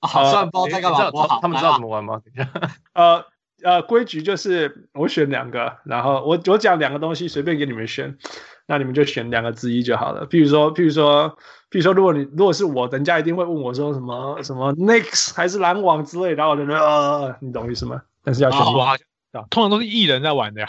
[0.00, 1.10] 好，算包在干嘛？
[1.12, 2.20] 我好，他们知道怎么玩吗？
[2.24, 2.50] 等一下，
[2.92, 3.24] 呃
[3.62, 8.18] 呃，规矩就是我选两个，然后我我讲两个东西，随便给你们选，
[8.66, 10.26] 那你们就选两个之一就好了。
[10.28, 11.30] 譬如说，譬如说，
[11.70, 18.02] 譬如说，如果你如果是我，人家一定会问我说什么什么 Knicks 还是篮网之类，然后我就说呃，你懂意思吗？
[18.22, 18.96] 但是要选哇，
[19.48, 20.68] 通常都是艺人在玩的呀。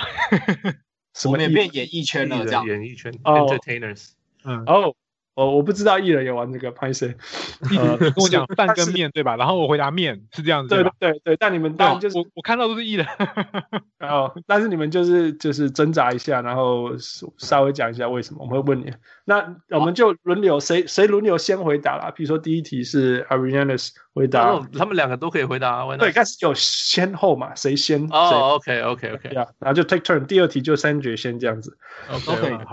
[1.13, 2.45] 什么也变演艺圈了？
[2.45, 4.12] 这样 演艺圈，Entertainers，
[4.45, 4.95] 嗯，哦。
[5.36, 7.08] 哦，我不知道艺人也玩这个拍摄，
[7.78, 9.36] 呃，跟我讲饭跟面对吧？
[9.36, 11.38] 然后我回答面是这样子，对对对对。
[11.38, 13.06] 但你们当然就是我我看到都是艺人，
[14.00, 16.91] 然后但是你们就是就是挣扎一下，然后
[17.38, 18.93] 稍微讲一下为什么我们会问你。
[19.26, 22.12] 那我们就轮流谁谁轮流先回答啦。
[22.15, 25.86] 比如说第一题是 Arianes 回答，他们两个都可以回答。
[25.98, 27.54] 对，但是有先后嘛？
[27.56, 28.06] 谁先？
[28.10, 30.26] 哦，OK OK OK，然后就 take turn。
[30.26, 31.78] 第二题就三决先这样子。
[32.10, 32.54] OK，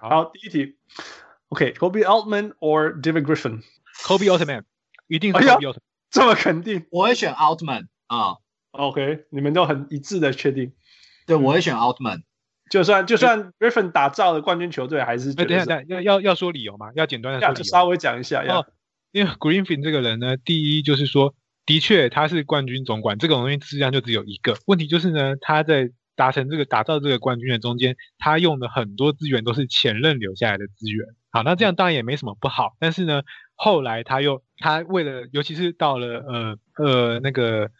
[0.00, 0.76] 好，好，第一题。
[1.48, 4.64] OK，Kobe Altman or David Griffin？Kobe Altman，
[5.06, 5.78] 一定是 Kobe Altman，
[6.10, 6.86] 这么肯定？
[6.90, 8.36] 我会选 Altman 啊。
[8.72, 10.72] OK，你们都很一致的确定？
[11.26, 12.22] 对，我会选 Altman。
[12.70, 16.90] 就算就算 Griffin 打造的冠军球队，还是哎，等一下，等要要要说理由吗？
[16.96, 18.42] 要简单的说，就稍微讲一下。
[18.42, 18.66] 哦，
[19.12, 21.34] 因为 Griffin 这个人呢，第一就是说，
[21.66, 24.56] 的确他是冠军总管，这个东西实际上就只有一个。
[24.66, 31.06] 问题就是呢，他在达成这个打造这个冠军的中间，他用的很多资源都是前任留下来的资源。
[31.30, 33.22] 好，那这样当然也没什么不好，但是呢，
[33.54, 37.70] 后来他又他为了，尤其是到了呃呃那个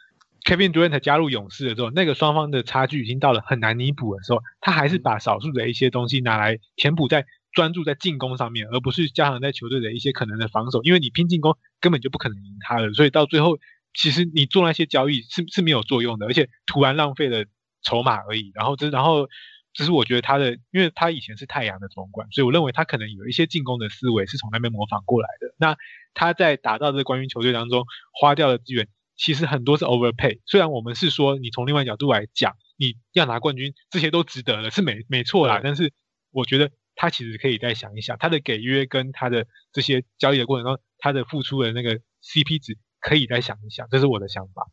[0.44, 10.82] Kevin Durant 加入勇士的时候，那个双方的差距已经到了很难弥补的时候，他还是把少数的一些东西拿来填补在专注在进攻上面，而不是加强在球队的一些可能的防守。
[10.82, 13.58] 因为你拼进攻根本就不可能赢他了，所以到最后，
[13.94, 17.44] 其实你做那些交易是是没有作用的，而且突然浪费了
[17.84, 18.50] 筹码而已。
[18.54, 19.28] 然后这然后
[19.72, 25.54] 这是我觉得他的，因为他以前是太阳的总管，所以我认为他可能有一些进攻的思维是从那边模仿过来的。
[25.58, 25.76] 那
[26.14, 28.88] 他在打造这个冠军球队当中花掉的资源。
[29.16, 35.60] 其实很多是 overpay，虽然我们是说你从另外角度来讲，你要拿冠军，这些都值得了，是没没错啦。
[35.62, 35.92] 但是
[36.32, 44.66] 我觉得他其实可以再想一想，他的给约跟他的这些交易的过程中，他的付出的那个 CP 值可以再想一想，这是我的想法。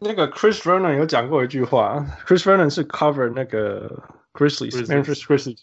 [0.00, 4.02] 那个 Chris Vernon 有讲过一句话，Chris Vernon 是 cover 那个。
[4.36, 5.56] Grizzlies，Memphis Grizzlies，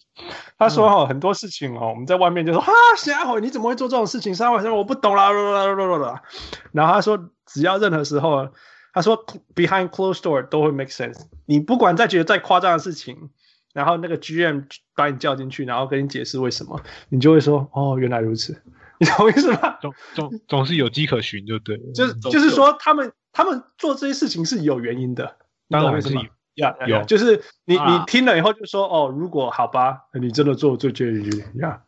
[0.57, 4.33] 他说哈很多事情哦，我们在外面就说哈，瞎吼，你怎么会做这种事情？
[4.33, 5.29] 三晚上我不懂啦，
[6.71, 8.49] 然后他说，只要任何时候，
[8.91, 9.23] 他说
[9.53, 11.21] behind closed door 都会 make sense。
[11.45, 13.29] 你不管再觉得再夸张的事情，
[13.75, 14.63] 然后那个 GM
[14.95, 18.59] 把你叫进去，然后跟你解释为什么，你就会说哦，原来如此，
[18.99, 19.77] 你懂我意思吗？
[19.83, 25.35] 总总总是有迹可循，就对，就是就是说他们他们做这些事情是有原因的，
[25.69, 26.13] 当然是。
[26.57, 31.81] 呀，有，就是你你听了以后就说哦，如果好吧，你真的做最绝对呀，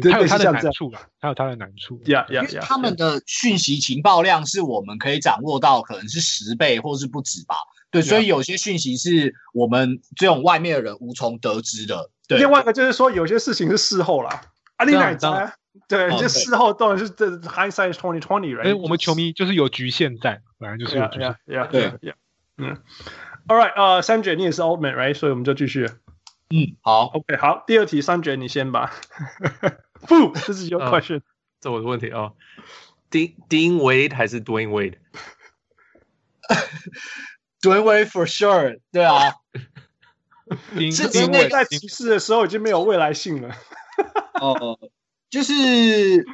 [0.00, 2.00] 他有他的难处吧，他有他的难处。
[2.06, 7.56] 呀呀，因为他们的讯息情报量是我们可以掌握到，可能是十倍或是不止吧，
[7.90, 12.08] 对，所以有些讯息是我们这种外面的人无从得知的。
[12.28, 14.40] 对，另外一个就是说，有些事情是事后啦，
[14.76, 15.52] 阿里奶仔，
[15.88, 21.36] 对，这事后当然是这 hindsight twenty twenty，哎，我们球迷就是有局限在，本来就是有局限，
[21.70, 21.92] 对，
[22.56, 22.78] 嗯。
[23.48, 25.14] All right，呃、uh,，三卷你也是 Altman，right？
[25.14, 25.90] 所以我们就继续。
[26.50, 28.92] 嗯，好，OK，好，第二题，三卷你先吧。
[30.06, 31.22] 不，这是 your question，、uh,
[31.60, 32.36] 这我的问题哦。
[33.10, 34.68] Dean Dean Wade 还是 Dwayne
[37.60, 39.34] Wade？Dwayne Wade for sure，对啊。
[40.92, 43.56] 是因为在骑士的时候已经没有未来性了。
[44.34, 44.78] 哦，
[45.30, 46.24] 就是，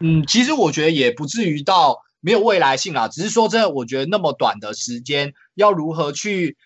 [0.00, 2.02] 嗯，其实我觉得也不至于到。
[2.24, 6.56] 没有未来性啊，只是说真的，我觉得那么短的时间，要如何去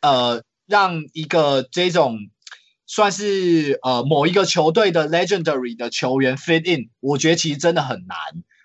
[0.00, 2.20] 呃让一个这种
[2.86, 8.16] 算是呃某一个球队的 legendary 的球员 fit in，我觉得其实真的很难。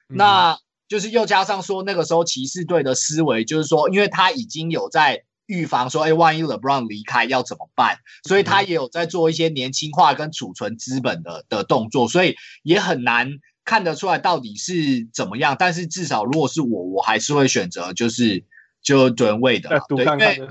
[0.08, 7.98] 嗯、那就是又加上说那个时候骑士队的思维，就是说，因为他已经有在预防说，哎，万一 LeBron 离开要怎么办？
[8.26, 13.40] 所以他也有在做一些年轻化跟储存资本的的动作，所以也很难。
[13.70, 18.44] 看得出来到底是怎么样，但是至少如果是我，我还是会选择就是
[18.82, 20.42] 就吨位的，对，因为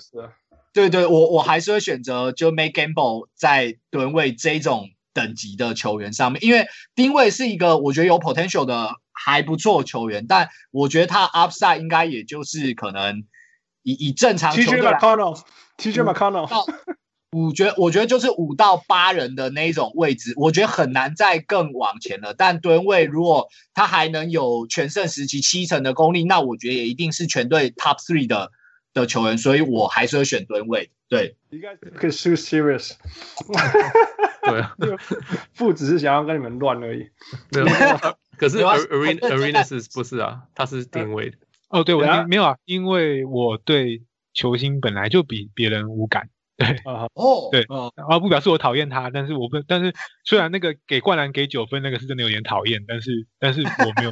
[0.73, 13.25] 对对，我我还是会选择就 make gamble 在吨位这种等级的球员上面，因为丁位是一个我觉得有 potential 的还不错球员，但我觉得他 upside 应该也就是可能
[13.83, 16.05] 以以正常球队来，TJ McConnell，TJ
[17.31, 22.33] 我觉得，我觉得就是五到八人的那一种位置，我觉得很难再更往前了。
[22.35, 28.51] 但吨位如果他还能有全盛时期七成的功力，那我觉得也一定是全队 top three 的
[28.95, 30.91] 的球员，所以我还是会选吨位。
[31.11, 32.93] 对，应该可以 too serious。
[34.43, 34.77] 对啊，
[35.55, 37.09] 父只是想要跟你们乱而已。
[37.51, 37.67] 没有，
[38.37, 41.37] 可是 Arenas Arenas 不是啊，他是定位的。
[41.69, 46.29] 哦，对，我没有啊，因为我对球星本来就比别人无感。
[46.59, 49.95] 对啊，哦，对，啊，不表示我讨厌他，但是我不，但是
[50.25, 54.11] 虽然那个给灌篮给九分那个是真的有点讨厌，但是但是我没有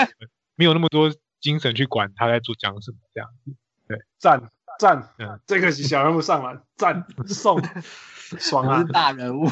[0.54, 3.52] 没有那么多精神去管他在做讲什么这样子。
[3.88, 7.60] 对，赞赞，嗯，这个小人物上来赞送，
[8.38, 9.48] 爽啊，大人物，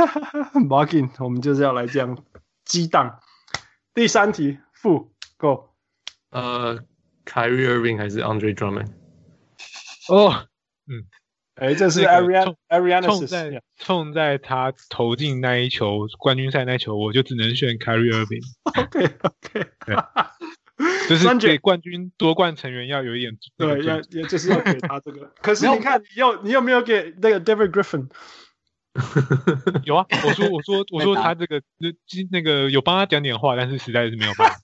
[0.68, 2.22] Marking，我们就是要来这样
[2.66, 3.18] 激荡。
[3.94, 5.70] 第三题，负 Go，
[6.28, 6.78] 呃
[7.24, 8.90] ，Kyrie Irving 还是 Andre Drummond？
[10.10, 10.46] 哦，
[10.86, 11.06] 嗯。
[11.56, 18.42] 哎，这是 Ariana，Ariana 冲在冲在他投进那一球冠军赛那一球，我就只能选 Carrie Irving。
[18.76, 19.96] OK，OK，对，
[21.08, 25.32] 就是给冠军夺冠成员要有一点，对，要也就是要给他这个。
[25.40, 28.10] 可是你看，你有你有没有给那个 David Griffin？
[29.84, 31.88] 有啊，我说我说我说他这个那
[32.30, 34.56] 那个有帮他讲点话，但是实在是没有办法。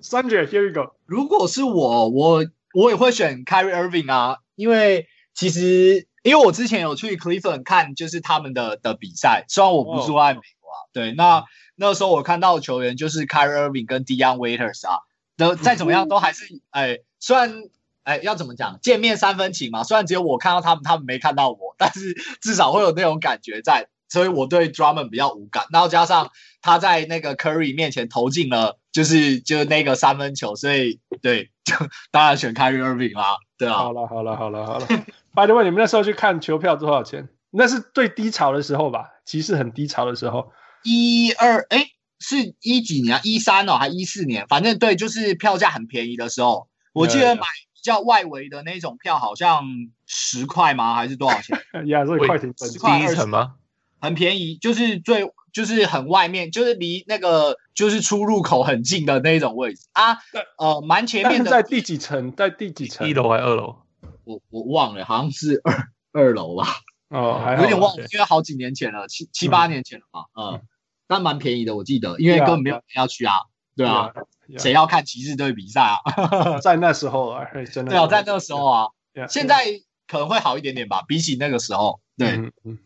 [0.00, 0.94] 三姐，Here we go。
[1.04, 5.06] 如果是我，我我也会选 Kyrie Irving 啊，因为。
[5.34, 9.44] 其实，因为我之前有去 Cleveland 看，就是他们的的比赛。
[9.48, 15.00] 虽然我不住在美国啊，对，那那时候我看到的球员就是 Kyrie Irving 跟 Dion Waiters 啊，
[15.36, 17.64] 都再怎么样都还是，哎，虽然，
[18.04, 19.84] 哎，要怎么讲，见面三分情嘛。
[19.84, 25.64] 虽然只有我看到他们，他们没看到我，但是至少会有那种感觉在，所以我对 Drummond 比较无感。
[25.72, 26.30] 然后加上
[26.60, 31.48] 他在那个 Curry 面前投进了，就是就是那个三分球，所以对。
[31.64, 31.76] 就
[32.10, 33.36] 当然选 Kyrie Irving 啦。
[33.56, 33.74] 对啊。
[33.74, 34.86] 好了好了好了好了。
[35.34, 37.28] By the way，你们那时候去看球票多少钱？
[37.50, 39.10] 那是最低潮的时候吧？
[39.24, 40.52] 骑士很低潮的时候。
[40.84, 41.86] 一二哎，
[42.18, 43.20] 是一几年啊？
[43.24, 44.46] 一三哦，还一四年？
[44.48, 46.68] 反正对，就是票价很便宜的时候。
[46.92, 49.64] 我记得买比较外围的那种票，好像
[50.06, 50.94] 十块吗？
[50.94, 51.58] 还是多少钱？
[51.86, 53.54] 呀，所以快艇十块二十吗？
[54.00, 60.18] 很便宜，就是最就是很外面，就是离那个就是出入口很近的那种位置啊。
[60.58, 62.32] 呃，蛮前面的，在第几层？
[62.34, 63.08] 在第几层？
[63.08, 63.76] 一楼还是二楼？
[64.24, 66.66] 我我忘了，好像是二二楼吧。
[67.08, 70.24] 哦，有点忘了，因为好几年前了，七七八年前了嘛。
[70.34, 70.62] 嗯，
[71.06, 73.34] 但蛮便宜的，我记得，因为根本没有人要去啊。
[73.76, 74.12] 对啊，
[74.58, 76.00] 谁要看骑士队比赛啊？
[76.60, 77.90] 在那时候啊，真的。
[77.90, 78.88] 对啊，在那个时候啊，
[79.28, 79.64] 现在
[80.06, 82.00] 可能会好一点点吧，比起那个时候。
[82.16, 82.28] 对，
[82.64, 82.78] 嗯。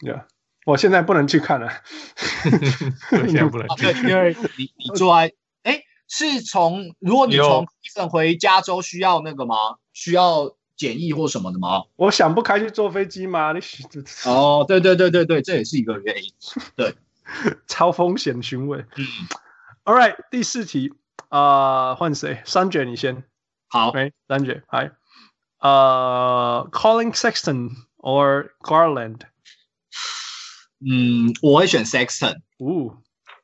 [0.64, 1.70] 我现在不能去看了，
[3.10, 9.76] 现在不能去，因为你你坐在，哎，是从如果你从伊森回加州需要那个吗？
[9.92, 11.84] 需要检疫或什么的吗？
[11.96, 13.52] 我想不开去坐飞机吗？
[13.52, 13.60] 你
[14.26, 16.32] 哦，对对对对对，这也是一个原因。
[16.76, 16.94] 对，
[17.66, 18.86] 超风险询问。
[18.96, 19.06] 嗯
[19.84, 20.92] ，All right，第四题
[21.28, 22.42] 啊，换谁？
[22.44, 23.24] 三姐你先。
[23.68, 24.92] 好，哎，三姐，嗨，
[25.58, 29.20] 呃，Collin Sexton or Garland？
[30.78, 32.36] 嗯，我会选 Sexton。
[32.58, 32.98] 哦，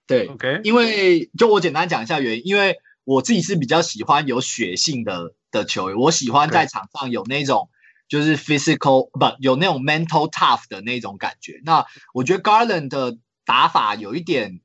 [0.07, 7.69] 对，OK，因为就我简单讲一下原因，因为我自己是比较喜欢有血性的的球员，我喜欢在场上有那种
[8.09, 11.61] 就是 physical 不有那种 mental tough 的那种感觉。
[11.65, 14.61] 那我觉得 Garland 的打法有一点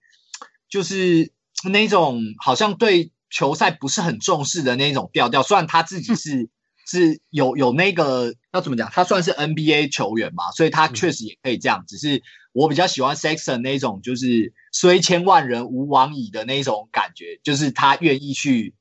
[0.70, 1.32] 就是
[1.70, 6.50] 那种好像对球赛不是很重视的那种调调，虽然他自己是。
[6.88, 8.90] 是有有那个要怎么讲？
[8.92, 11.80] 他算是 NBA 球员嘛，所以他确实也可以这样。
[11.80, 12.24] 嗯、只是
[12.54, 18.74] 我比较喜欢 Sexton 那种，就是虽千万人吾往矣的那种感觉，就是他愿意去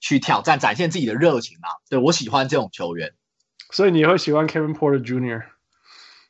[0.00, 1.80] 去挑战，展现自己的热情啊。
[1.88, 3.14] 对，我喜欢这种球员。
[3.72, 5.42] 所以你会喜欢 Kevin Porter Jr.？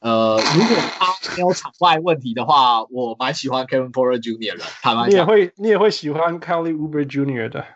[0.01, 4.57] 呃，如果他没有场外问题的话，我蛮喜欢 Kevin Porter Jr.
[4.57, 5.09] 的。
[5.09, 7.49] 你也会你也会喜欢 Kelly Oubre Jr.
[7.49, 7.67] 的。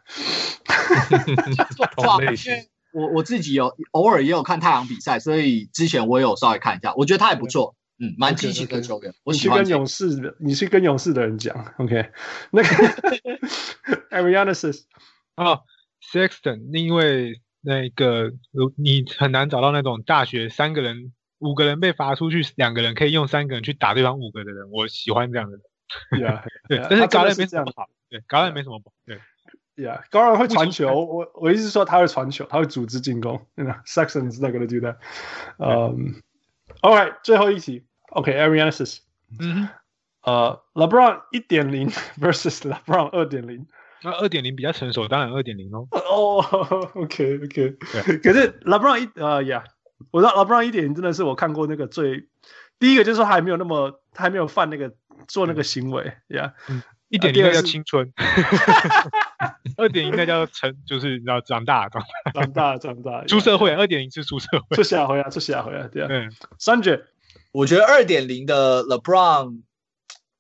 [1.97, 2.55] 同类型。
[2.93, 9.13] 我我自己有偶尔也有看太阳比赛，所以之前我有稍微看一下，我觉得他也不错，嗯，蛮积极的球员。
[9.25, 12.11] 我喜欢跟勇士的，你去跟勇士的人讲，OK？
[12.51, 12.69] 那个
[14.11, 14.83] Arianasis
[15.35, 15.61] 啊
[16.13, 18.33] ，Sexton，因为那个
[18.77, 25.63] 你很难找到那种大学三个人、五个人被罚出去，两个人可以用三个人去打对方五个的人，我喜欢这样的人。
[26.11, 29.19] 对啊，对，但是高兰没什么不好，对，高兰没什么不好，对。
[29.79, 33.47] Yeah，高人会传球，我我意思是说他会传球，他会组织进攻。
[33.55, 34.97] You know, Sexton is not going to do that.
[35.59, 36.17] Um,
[36.83, 37.85] all right，最后一题。
[38.11, 38.99] OK，Arianasis。
[39.39, 39.69] 嗯。
[40.23, 43.69] 呃，LeBron 一点零 versus LeBron 二点零。
[44.03, 45.87] 那二点零比较成熟，当然二点零喽。
[45.93, 46.43] 哦
[46.95, 47.71] ，OK OK。
[48.19, 49.63] 可是 LeBron 一呃，Yeah，
[50.11, 52.29] 我知道 LeBron 一点零真的是我看过那个最
[52.81, 54.93] 第一个，就是说他还没有那么，他还没有犯那个
[55.29, 56.13] 做那个行为。
[56.29, 56.53] Yeah。
[57.09, 58.13] 一点零叫青春。
[59.77, 63.73] 二点零应该叫成，就是要长大，长大，长大，长大，出社会。
[63.73, 66.09] 二点零是出社会，出社会啊，出社会啊，对啊。
[66.11, 67.05] 嗯，三姐，
[67.53, 69.63] 我觉得二点零的 LeBron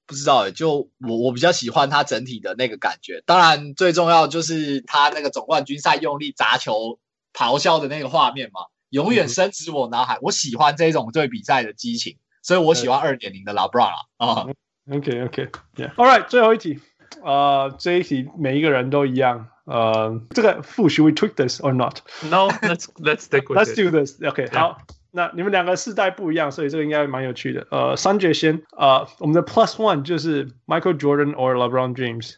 [0.07, 3.23] 不知道哎，就我我比较喜欢他整体的那个感觉。
[3.27, 6.99] 当然，最重要就是他那个总冠军赛用力砸球、
[7.33, 10.17] 咆哮的那个画面嘛，永远深植我脑海。
[10.17, 14.47] 嗯、我喜欢这种对比赛的激情，所以我喜欢二点零的 LeBron 啊。
[14.88, 16.80] 啊，OK，OK，Yeah，All right，最后一题。
[17.24, 19.48] 呃，这一题每一个人都一样。
[19.66, 23.70] 呃，这个负，should we tweak this or not？No，let's let's stick with it.
[23.70, 24.22] Let's do this.
[24.22, 24.80] OK，好。
[25.12, 27.68] 那你们两个世代不一样，所以这个应该蛮有趣的。
[27.70, 28.64] 呃，三姐先。
[28.76, 32.34] 呃，我们的 Plus One 就是 Michael Jordan or LeBron James。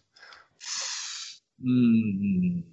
[1.58, 2.64] 嗯，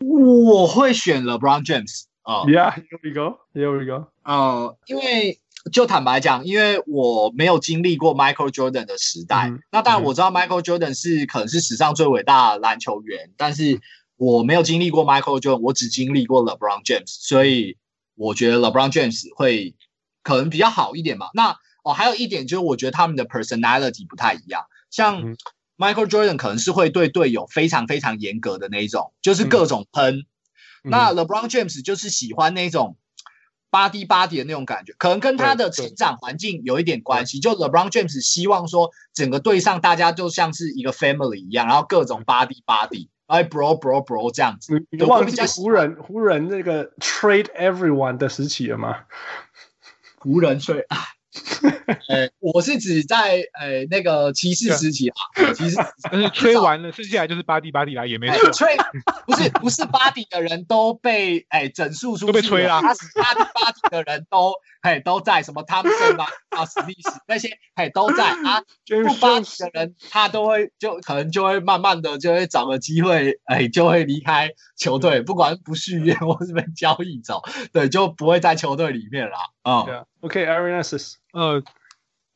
[0.00, 2.04] 我会选 LeBron James。
[2.22, 4.08] 啊，Yeah，here we go，here we go。
[4.24, 5.38] 呃，因为。
[5.71, 13.79] 就坦白讲，因为我没有经历过 Michael Jordan 的时代，嗯、那当然我知道 Michael Jordan 是可能是史上最伟大的篮球员，但是
[14.17, 17.77] 我没有经历过 Michael Jordan，我只经历过 LeBron James，所以
[18.15, 19.73] 我觉得 LeBron James 会
[20.21, 21.27] 可能比较好一点嘛。
[21.33, 25.37] 那哦，还有一点就是我觉得他们的 personality 不太一样，像
[25.77, 30.25] Michael Jordan 可能是会对队友非常非常严格的那一种，就是各种喷，
[30.83, 32.97] 嗯、那 LeBron James 就是喜欢那种。
[33.73, 37.39] 巴蒂巴蒂的那种感觉，可能跟他的成长环境有一点关系。
[37.39, 44.85] 就 LeBron James 希望说，整个队上大家就像是一个 family 一样，然后各种巴蒂巴蒂，哎，bro bro bro 这样子。
[44.91, 49.05] 你忘记湖人湖人那个 trade everyone 的时期了吗？
[50.19, 50.97] 湖人 trade 啊，
[52.07, 55.15] 呃，我是指在呃那个骑士时期啊，
[55.53, 55.77] 骑士，
[56.11, 58.51] 但是吹完了，剩下来就是巴蒂巴蒂来也没错。
[58.51, 58.75] 吹
[59.25, 68.61] 不是不是巴蒂的人都被哎整数出都被吹了，他是巴蒂巴蒂的人都哎都在什么汤森啊啊史密斯那些哎都在啊，
[69.03, 79.85] 不巴蒂的人他都会就可能就会慢慢的就会找个机会哎就会离开球队，不管不续约或是被交易走，对，就不会在球队里面了啊。
[79.87, 81.15] 嗯 OK，Arianis。
[81.33, 81.61] 呃，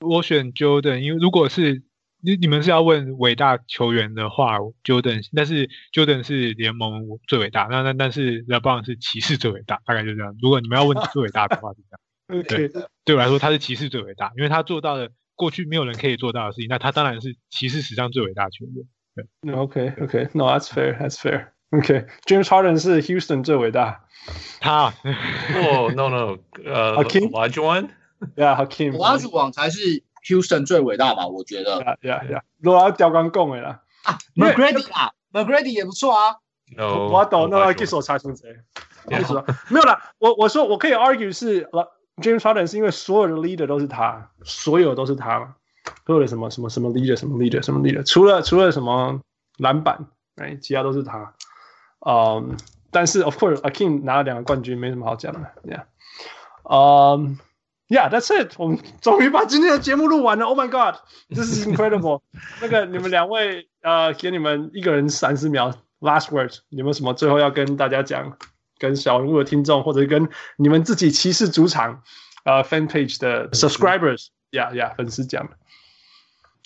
[0.02, 1.84] 我选 Jordan，因为如果是
[2.22, 10.36] 你你们是要问伟大球员的话，Jordan，但是 Jordan 是联盟最伟大，那那但是 LeBron 是骑士最伟大，大概就这样。
[10.42, 12.44] 如果你们要问最伟大的话，是这样。
[12.44, 12.70] 对，
[13.06, 18.86] 对我来说他是骑士最伟大，因为他做到了过去没有人可以做到的事情，那他当然是骑士史上最伟大的球员。
[19.16, 21.50] 对，OK，OK，No，that's fair，that's fair。
[21.72, 24.06] OK，James Harden 是 Houston 最伟大。
[24.60, 24.94] 他
[25.56, 27.90] 哦， No No，呃，Olajuwon。
[28.36, 28.92] Yeah, Hakeem。
[28.92, 31.28] 罗拉网才是 Houston 最伟大吧？
[31.28, 31.80] 我觉得。
[31.82, 32.42] Yeah, yeah, yeah。
[32.60, 33.82] 罗拉吊钢供的啦。
[34.04, 36.38] 啊，McGrady 啊，McGrady 也不错啊。
[36.76, 37.10] No。
[37.10, 38.56] 我懂，那给手拆成谁？
[39.06, 39.18] 没
[39.80, 41.64] 有啦，我我说我可以 argue 是
[42.18, 45.56] James Harden 是因为所有的 leader 都是他，所有都是他嘛。
[46.06, 49.22] 所有的什么什么什么 leader 什么 leader 什么 leader，除了除了什么
[49.58, 51.34] 篮板，哎，其他都是他。
[52.06, 52.58] 嗯，
[52.92, 55.52] 但是 of course Hakeem 拿了两个冠军，没什么好讲的。
[55.64, 55.84] Yeah。
[56.64, 57.40] 嗯。
[57.90, 58.54] Yeah, that's it。
[58.58, 60.46] 我们终于把今天的节目录完了。
[60.46, 62.22] Oh my god, this is incredible。
[62.62, 66.58] 那个你们两位，呃，给你们一个人三十秒，last words。
[66.70, 68.38] 有没有什么最后要跟大家讲？
[68.78, 72.04] 跟小人物的听众，或者跟你们自己骑士主场，
[72.44, 75.50] 呃，fan page 的 subscribers，yeah yeah，粉丝讲。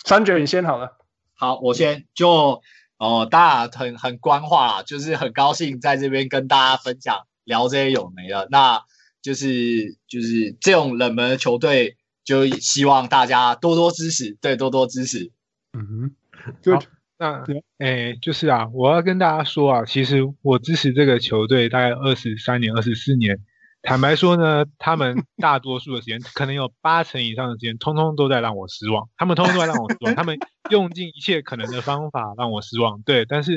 [0.04, 0.98] 三九，你先好了。
[1.34, 2.60] 好，我先就
[2.98, 8.82] 哦，大家很很官话，就是很高兴在这边跟大家分享聊这些有没的那。
[9.22, 15.30] 就是就是这种冷门的球队，就希望大家多多支持，对，多多支持。
[15.72, 16.14] 嗯哼，
[16.60, 16.78] 就
[17.18, 17.44] 那
[17.78, 23.38] 哎，就是啊，我要跟大家说啊，其实我支持这个球队大概二十三年、二十四年。
[23.80, 29.08] 坦白说呢，他们大多数的时间，可能有八成以上的时间，通通都在让我失望。
[29.16, 30.36] 他们通通都在让我失望，他们
[30.70, 33.00] 用尽一切可能的方法让我失望。
[33.02, 33.56] 对，但是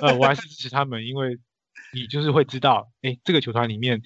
[0.00, 1.38] 呃，我还是支持他们，因为
[1.94, 4.00] 你就是会知道，哎，这个球团里面。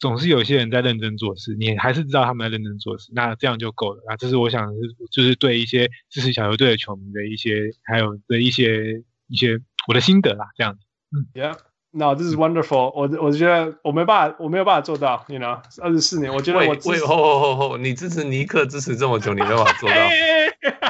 [0.00, 4.02] 总是有些人在认真做事，你还是知道他们在认真做事，那这样就够了。
[4.08, 4.80] 啊这是我想是，
[5.12, 10.80] 就是对一些支持小球队的球迷的一些，还有的一些一些我的心得啦，这样子。
[11.12, 12.92] 嗯，Yeah，No，this is wonderful。
[12.94, 15.24] 我我觉得我没办法，我没有办法做到。
[15.28, 19.96] You know，二十四年，我觉得我喂，吼吼吼吼，你支持尼克支持这么久，你没办法做到。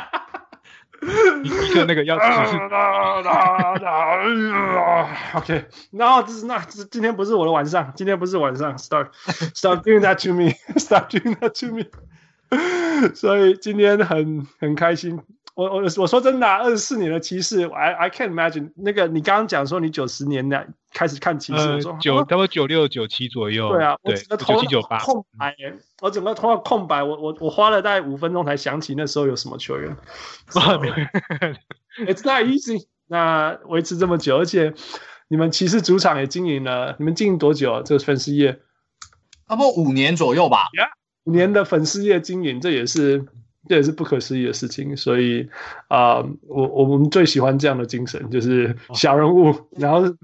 [1.42, 2.56] 一个那个要只是
[5.34, 9.08] OK，然后这是那这今天不是我的晚上，今天不是晚上，Start
[9.54, 11.86] Start doing that to me，Start doing that to me。
[13.14, 15.20] 所以今天很很开心。
[15.60, 18.72] 我我我说真的，二十四年的骑士，I I can't imagine。
[18.76, 23.68] 那个你刚刚讲说你九十年代开始看骑士，呃，九差不多九六九七左右。
[23.68, 25.54] 对啊，对，九七九八空白，
[26.00, 29.94] 我整个头脑空白，我我我花了大概五分钟才想起那时候有什么球员。
[30.48, 30.60] So,
[32.06, 32.86] It's not easy。
[33.06, 34.72] 那维持这么久，而且
[35.28, 37.82] 你们骑士主场也经营了，你们经营多久啊？
[37.84, 38.60] 这个粉丝业？
[39.46, 40.68] 差不多五年左右吧。
[40.72, 40.88] Yeah，
[41.24, 43.26] 五年的粉丝业经营，这也是。
[43.68, 45.46] 这也是不可思议的事情，所以
[45.88, 50.16] 啊、呃，我我们最喜欢这样的精神，就是小人物，然后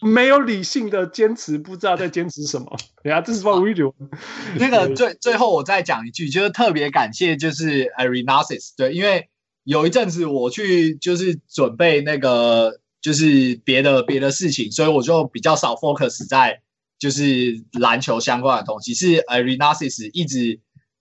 [0.00, 2.74] 没有理性的坚持，不知道在坚持什么。
[3.02, 3.94] 对啊，这是 what we do。
[4.58, 9.28] 那个最最后我再讲一句，就是特别感谢就是 Arianis，对，因为
[9.64, 16.62] 有一阵子我去就是准备那个就是别的别的事情，所以我就比较少 focus 在
[16.98, 20.60] 就是篮球相关的东西，是 Arianis 一直。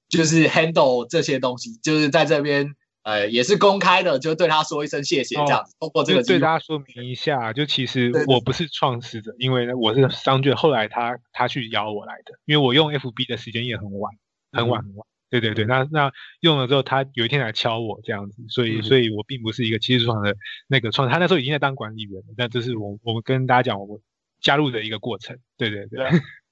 [0.10, 5.76] 就是 handle 这些东西，就是在这边，呃，也是公开的，就对他说一声谢谢，这样子。
[5.80, 14.12] 通过这个，对大家说明一下，就其实我不是创始者，因为呢，我是商卷，后来他他去邀我来的，因为我用 FB 的时间也很晚，
[14.52, 15.08] 很晚很晚。
[15.30, 20.36] 对对对，那那用了之后，他有一天来敲我这样子，所以所以我并不是一个骑士主场的
[20.68, 24.00] 那个创，他那时候已经在当管理员了，那这是我我们跟大家讲我
[24.42, 25.38] 加入的一个过程。
[25.56, 26.10] 对对对。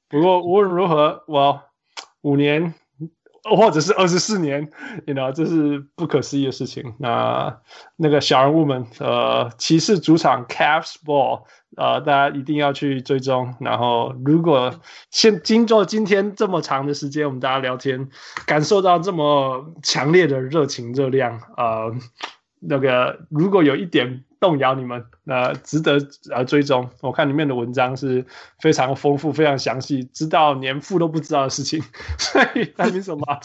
[0.08, 1.64] 不过无论如何，我
[2.22, 2.76] 五年。
[3.56, 4.70] 或者是二十四年
[5.06, 6.94] ，you know，这是不可思议的事情。
[7.00, 7.58] 那
[7.96, 11.44] 那个小人物们，呃，骑士主场 Cavs Ball，
[11.76, 13.56] 呃，大家一定要去追踪。
[13.60, 14.74] 然后，如果
[15.12, 18.10] 现经过今天这么长的时间，我们大家聊天，
[18.46, 21.94] 感受到这么强烈的热情热量，呃，
[22.60, 24.24] 那个如果有一点。
[24.40, 25.98] 动摇你们，那值得
[26.32, 26.90] 呃追踪。
[27.02, 28.26] 我看里面的文章是
[28.60, 31.84] 非常丰富、非常详细，知道连父都不知道的事情。
[32.18, 33.40] 所以，那凭什么？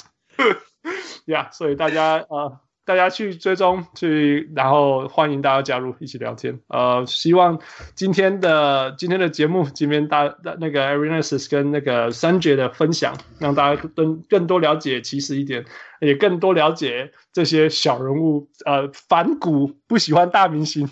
[1.27, 2.61] 呀， yeah, 所以大家呃。
[2.85, 6.59] 大家去追踪去，然后欢迎大家加入一起聊天。
[6.67, 7.61] 呃，希望
[7.95, 15.65] 今天的今天的节目，今天大那个 Arianes's 跟那个 Sanjay 的分享，让大家更更多了解其实一点，
[16.01, 20.89] 也更多了解这些小人物，呃，反骨不喜欢大明星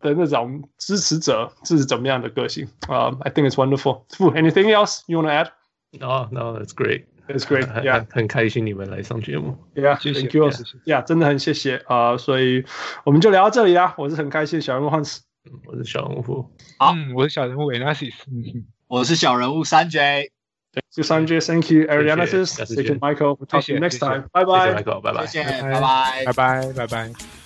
[0.00, 2.66] 的那种支持者是怎么样的个性。
[2.88, 4.04] 啊、uh,，I think it's wonderful.
[4.34, 5.50] Anything else you want to add?
[5.98, 7.04] No, no, that's great.
[7.28, 12.64] It's great, yeah，很开心你们来上节目，Yeah，Thank you，Yeah，真的很谢谢啊，uh, 所以
[13.04, 13.94] 我们就聊到这里啦。
[13.98, 15.18] 我是很开心，小人物 Hans，
[15.66, 20.30] 我是小人物，好，嗯，我是小人物 Anasis，嗯，我是小人物 Sanjay，
[20.72, 27.45] 对，就 Sanjay，Thank you，Arianes's，Thank you，Michael，We'll talk to you next time，拜拜，Michael，拜拜，谢谢，拜拜，拜拜，拜拜。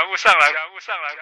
[0.00, 1.19] 感悟上来感悟上来。